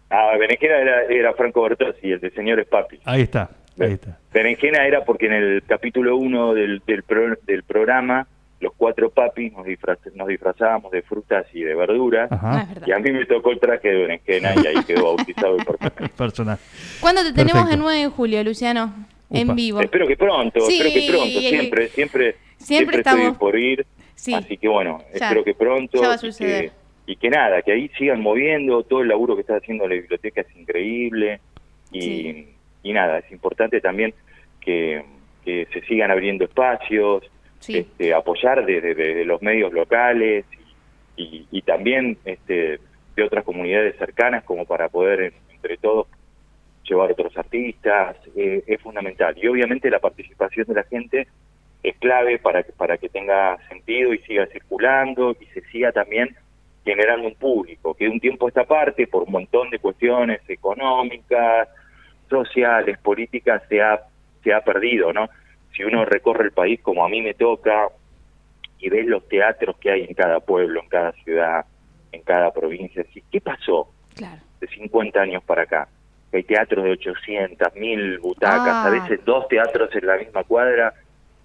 Ah, 0.10 0.32
Berenjena 0.40 0.78
era, 0.78 1.02
era 1.10 1.34
Franco 1.34 1.64
Bertozzi, 1.64 2.12
el 2.12 2.20
de 2.20 2.30
Señores 2.32 2.68
Papi. 2.68 3.00
Ahí 3.06 3.24
está. 3.24 3.50
Ahí 3.80 3.94
está. 3.94 4.18
Berenjena 4.34 4.86
era 4.86 5.04
porque 5.04 5.26
en 5.26 5.34
el 5.34 5.64
capítulo 5.68 6.16
1 6.16 6.54
del, 6.54 6.82
del, 6.86 7.04
pro- 7.04 7.38
del 7.46 7.64
programa, 7.64 8.26
los 8.62 8.72
cuatro 8.78 9.10
papis 9.10 9.52
nos, 9.52 9.66
disfraz- 9.66 10.14
nos 10.14 10.28
disfrazábamos 10.28 10.92
de 10.92 11.02
frutas 11.02 11.46
y 11.54 11.62
de 11.62 11.76
verduras. 11.76 12.32
Ajá. 12.32 12.66
verdad. 12.70 12.88
Y 12.88 12.92
a 12.92 13.00
mí 13.00 13.12
me 13.12 13.26
tocó 13.26 13.52
el 13.52 13.60
traje 13.60 13.90
de 13.90 13.96
berenjena 13.96 14.54
y 14.64 14.68
ahí 14.68 14.84
quedó 14.86 15.16
bautizado 15.16 15.58
el 15.58 15.66
personaje. 15.66 16.10
Personal. 16.16 16.58
¿Cuándo 17.02 17.22
te 17.24 17.34
tenemos 17.34 17.64
Perfecto. 17.64 17.74
el 17.74 17.80
9 17.82 18.00
de 18.00 18.08
julio, 18.10 18.44
Luciano? 18.44 18.94
En 19.36 19.46
Upa. 19.48 19.54
vivo. 19.56 19.82
Espero 19.82 20.08
que 20.08 20.18
pronto, 20.18 20.62
Sí, 20.62 20.78
espero 20.78 20.94
que 20.94 21.08
pronto, 21.12 21.40
siempre, 21.40 21.88
siempre, 21.90 22.36
Siempre 22.58 22.98
estoy 22.98 23.14
estamos- 23.20 23.38
por 23.38 23.58
ir. 23.60 23.86
Sí. 24.16 24.34
Así 24.34 24.58
que 24.58 24.68
bueno, 24.68 25.00
Ya. 25.14 25.26
espero 25.28 25.44
que 25.44 25.54
pronto. 25.54 26.02
Ya 26.02 26.08
va 26.08 26.14
a 26.14 26.18
y 26.18 26.20
que- 26.20 26.26
suceder. 26.32 26.72
Y 27.08 27.16
que, 27.18 27.30
nada, 27.30 27.62
que 27.62 27.72
ahí 27.72 27.90
sigan 27.98 28.22
moviendo, 28.22 28.84
todo 28.84 29.02
el 29.02 29.08
laburo 29.10 29.36
que 29.36 29.42
está 29.42 29.58
haciendo 29.58 29.88
la 29.88 29.94
biblioteca 29.96 30.42
es 30.42 30.56
increíble. 30.56 31.40
Y, 31.92 32.02
Sí. 32.02 32.48
y 32.84 32.94
nada, 32.94 33.20
es 33.20 33.32
importante 33.32 33.80
también 33.82 34.14
que, 34.62 35.04
que 35.44 35.68
se 35.72 35.82
sigan 35.82 36.10
abriendo 36.10 36.46
espacios, 36.46 37.24
Sí. 37.60 37.78
este, 37.78 38.14
apoyar 38.14 38.66
desde, 38.66 38.96
desde 38.96 39.26
los 39.26 39.42
medios 39.42 39.72
locales 39.74 40.46
y, 41.18 41.22
y- 41.24 41.48
y 41.52 41.62
también 41.62 42.18
este, 42.26 42.80
de 43.16 43.24
otras 43.24 43.44
comunidades 43.44 43.96
cercanas 43.98 44.44
como 44.44 44.66
para 44.66 44.90
poder 44.90 45.22
en- 45.22 45.34
entre 45.54 45.78
todos 45.78 46.08
llevar 46.88 47.12
otros 47.12 47.36
artistas, 47.38 48.16
eh, 48.36 48.64
es 48.66 48.82
fundamental. 48.82 49.36
Y 49.38 49.48
obviamente 49.48 49.90
la 49.90 50.00
participación 50.00 50.68
de 50.68 50.76
la 50.76 50.84
gente 50.84 51.28
es 51.84 51.98
clave 51.98 52.40
para 52.40 52.64
que, 52.64 52.72
para 52.72 52.98
que 52.98 53.10
tenga 53.10 53.58
sentido 53.68 54.14
y 54.14 54.20
siga 54.20 54.48
circulando 54.48 55.36
y 55.40 55.46
se 55.48 55.62
siga 55.70 55.92
también 55.92 56.36
generando 56.84 57.28
un 57.28 57.36
público, 57.36 57.96
que 57.96 58.06
de 58.06 58.12
un 58.12 58.20
tiempo 58.20 58.46
a 58.46 58.50
esta 58.50 58.64
parte, 58.64 59.08
por 59.08 59.24
un 59.24 59.32
montón 59.32 59.72
de 59.72 59.80
cuestiones 59.80 60.42
económicas, 60.48 61.68
sociales, 62.30 62.98
políticas, 63.00 63.64
se 63.68 63.82
ha, 63.82 64.02
se 64.44 64.54
ha 64.54 64.62
perdido, 64.62 65.12
¿no? 65.12 65.28
Si 65.76 65.84
uno 65.84 66.06
recorre 66.06 66.46
el 66.46 66.52
país 66.52 66.80
como 66.82 67.04
a 67.04 67.10
mí 67.10 67.22
me 67.22 67.34
toca 67.34 67.90
y 68.80 68.90
ves 68.90 69.08
los 69.08 69.28
teatros 69.28 69.78
que 69.78 69.92
hay 69.92 70.04
en 70.04 70.14
cada 70.14 70.40
pueblo, 70.40 70.82
en 70.82 70.90
cada 70.90 71.12
ciudad, 71.24 71.66
en 72.12 72.22
cada 72.22 72.52
provincia, 72.52 73.04
¿qué 73.32 73.42
pasó 73.42 73.90
Claro. 74.16 74.42
de 74.60 74.68
50 74.68 75.20
años 75.20 75.44
para 75.44 75.64
acá? 75.64 75.88
Hay 76.34 76.44
teatros 76.44 76.84
de 76.84 76.92
800, 76.92 77.76
1000 77.76 78.20
butacas, 78.20 78.68
Ah. 78.68 78.86
a 78.88 78.90
veces 78.90 79.24
dos 79.26 79.48
teatros 79.48 79.90
en 79.96 80.06
la 80.06 80.18
misma 80.18 80.44
cuadra 80.44 80.94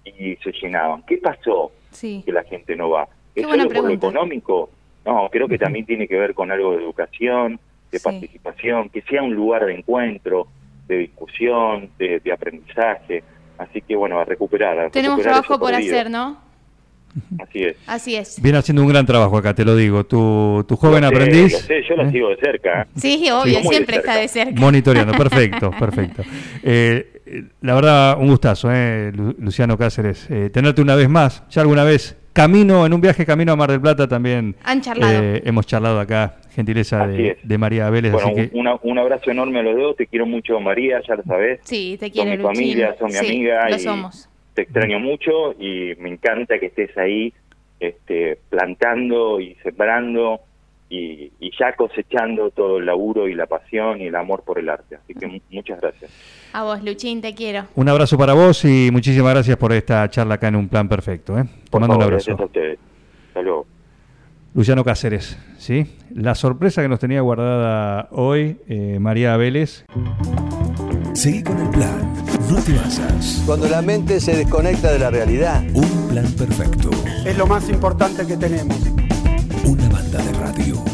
y 0.03 0.35
se 0.37 0.51
llenaban. 0.51 1.03
¿Qué 1.03 1.17
pasó 1.17 1.71
Sí. 1.91 2.21
que 2.25 2.31
la 2.31 2.43
gente 2.43 2.75
no 2.75 2.89
va? 2.89 3.07
¿Es 3.35 3.43
solo 3.45 3.67
por 3.69 3.83
lo 3.85 3.89
económico? 3.89 4.69
No, 5.05 5.29
creo 5.31 5.47
que 5.47 5.57
también 5.57 5.85
tiene 5.85 6.07
que 6.07 6.17
ver 6.19 6.33
con 6.33 6.51
algo 6.51 6.71
de 6.75 6.83
educación, 6.83 7.59
de 7.91 7.99
Sí. 7.99 8.03
participación, 8.03 8.89
que 8.89 9.01
sea 9.03 9.23
un 9.23 9.33
lugar 9.33 9.65
de 9.65 9.75
encuentro, 9.75 10.47
de 10.87 10.97
discusión, 10.97 11.89
de, 11.97 12.19
de 12.19 12.31
aprendizaje. 12.33 13.23
Así 13.57 13.81
que 13.81 13.95
bueno, 13.95 14.19
a 14.19 14.25
recuperar. 14.25 14.77
a 14.79 14.89
Tenemos 14.89 15.17
recuperar 15.19 15.41
trabajo 15.43 15.59
por 15.59 15.73
hacer, 15.73 16.09
¿no? 16.09 16.37
Así 17.39 17.63
es. 17.63 17.75
Así 17.87 18.15
es. 18.15 18.41
Viene 18.41 18.57
haciendo 18.57 18.81
un 18.81 18.87
gran 18.89 19.05
trabajo 19.05 19.37
acá, 19.37 19.53
te 19.53 19.65
lo 19.65 19.75
digo. 19.75 20.05
Tu, 20.05 20.63
tu 20.67 20.75
joven 20.75 21.01
Lo 21.03 21.09
sé, 21.09 21.15
aprendiz. 21.15 21.53
lo 21.53 21.59
sé, 21.59 21.83
yo 21.89 21.95
la 21.95 22.03
¿eh? 22.07 22.11
sigo 22.11 22.29
de 22.29 22.37
cerca. 22.37 22.87
Sí, 22.95 23.29
obvio, 23.31 23.59
siempre 23.63 23.97
está 23.97 24.15
de 24.15 24.27
cerca. 24.27 24.59
Monitoreando, 24.59 25.13
perfecto, 25.13 25.71
perfecto. 25.79 26.23
Eh, 26.63 27.07
la 27.61 27.75
verdad, 27.75 28.17
un 28.19 28.27
gustazo, 28.29 28.69
eh, 28.71 29.11
Lu- 29.13 29.35
Luciano 29.39 29.77
Cáceres. 29.77 30.27
Eh, 30.29 30.49
tenerte 30.53 30.81
una 30.81 30.95
vez 30.95 31.09
más, 31.09 31.43
ya 31.49 31.61
alguna 31.61 31.83
vez, 31.83 32.17
camino, 32.33 32.85
en 32.85 32.93
un 32.93 33.01
viaje 33.01 33.25
camino 33.25 33.51
a 33.51 33.55
Mar 33.55 33.71
del 33.71 33.81
Plata 33.81 34.07
también. 34.07 34.55
Han 34.63 34.81
charlado. 34.81 35.13
eh, 35.21 35.41
hemos 35.45 35.65
charlado 35.65 35.99
acá, 35.99 36.37
gentileza 36.55 37.03
Así 37.03 37.31
de, 37.43 37.57
María 37.57 37.89
Vélez. 37.89 38.11
Bueno, 38.13 38.27
así 38.29 38.35
que, 38.49 38.57
una- 38.57 38.75
un 38.83 38.97
abrazo 38.99 39.31
enorme 39.31 39.59
a 39.59 39.63
los 39.63 39.75
dos. 39.75 39.95
Te 39.95 40.07
quiero 40.07 40.25
mucho, 40.25 40.59
María, 40.59 41.01
ya 41.07 41.15
lo 41.15 41.23
sabes. 41.23 41.59
Sí, 41.63 41.97
te 41.99 42.07
Son 42.07 42.13
quiere 42.13 42.31
mi 42.31 42.37
Luchín. 42.43 42.55
familia, 42.55 42.95
son 42.99 43.07
mi 43.07 43.13
Sí, 43.13 43.25
amiga. 43.27 43.69
Lo 43.69 43.75
y 43.75 43.79
somos. 43.79 44.29
Te 44.53 44.63
extraño 44.63 44.99
mucho 44.99 45.53
y 45.59 45.93
me 45.99 46.09
encanta 46.09 46.59
que 46.59 46.67
estés 46.67 46.97
ahí 46.97 47.33
este, 47.79 48.37
plantando 48.49 49.39
y 49.39 49.55
sembrando 49.63 50.41
y, 50.89 51.31
y 51.39 51.51
ya 51.57 51.73
cosechando 51.75 52.49
todo 52.51 52.77
el 52.79 52.85
laburo 52.85 53.29
y 53.29 53.33
la 53.33 53.45
pasión 53.45 54.01
y 54.01 54.07
el 54.07 54.15
amor 54.15 54.43
por 54.43 54.59
el 54.59 54.67
arte. 54.69 54.95
Así 54.97 55.13
que 55.15 55.25
mu- 55.25 55.39
muchas 55.51 55.79
gracias. 55.79 56.11
A 56.53 56.63
vos, 56.63 56.83
Luchín, 56.83 57.21
te 57.21 57.33
quiero. 57.33 57.63
un 57.75 57.87
abrazo 57.87 58.17
para 58.17 58.33
vos 58.33 58.65
y 58.65 58.89
muchísimas 58.91 59.33
gracias 59.33 59.55
por 59.55 59.71
esta 59.71 60.09
charla 60.09 60.35
acá 60.35 60.49
en 60.49 60.57
un 60.57 60.67
plan 60.67 60.89
perfecto. 60.89 61.37
¿eh? 61.39 61.43
Te 61.69 61.79
mando 61.79 61.95
un 61.95 62.01
abrazo. 62.03 62.25
gracias 62.31 62.39
a 62.39 62.43
ustedes. 62.45 62.79
Hasta 63.29 63.41
luego. 63.41 63.65
Luciano 64.53 64.83
Cáceres, 64.83 65.39
¿sí? 65.57 65.85
La 66.13 66.35
sorpresa 66.35 66.81
que 66.81 66.89
nos 66.89 66.99
tenía 66.99 67.21
guardada 67.21 68.09
hoy, 68.11 68.57
eh, 68.67 68.97
María 68.99 69.37
Vélez. 69.37 69.85
Seguí 71.13 71.41
con 71.41 71.57
el 71.57 71.69
plan. 71.69 72.30
No 72.51 72.61
te 72.61 72.73
basas. 72.73 73.41
Cuando 73.45 73.69
la 73.69 73.81
mente 73.81 74.19
se 74.19 74.35
desconecta 74.35 74.91
de 74.91 74.99
la 74.99 75.09
realidad, 75.09 75.63
Un 75.73 76.09
plan 76.09 76.29
perfecto. 76.33 76.89
Es 77.25 77.37
lo 77.37 77.47
más 77.47 77.69
importante 77.69 78.27
que 78.27 78.35
tenemos. 78.35 78.75
Una 79.63 79.87
banda 79.87 80.21
de 80.21 80.33
radio. 80.33 80.90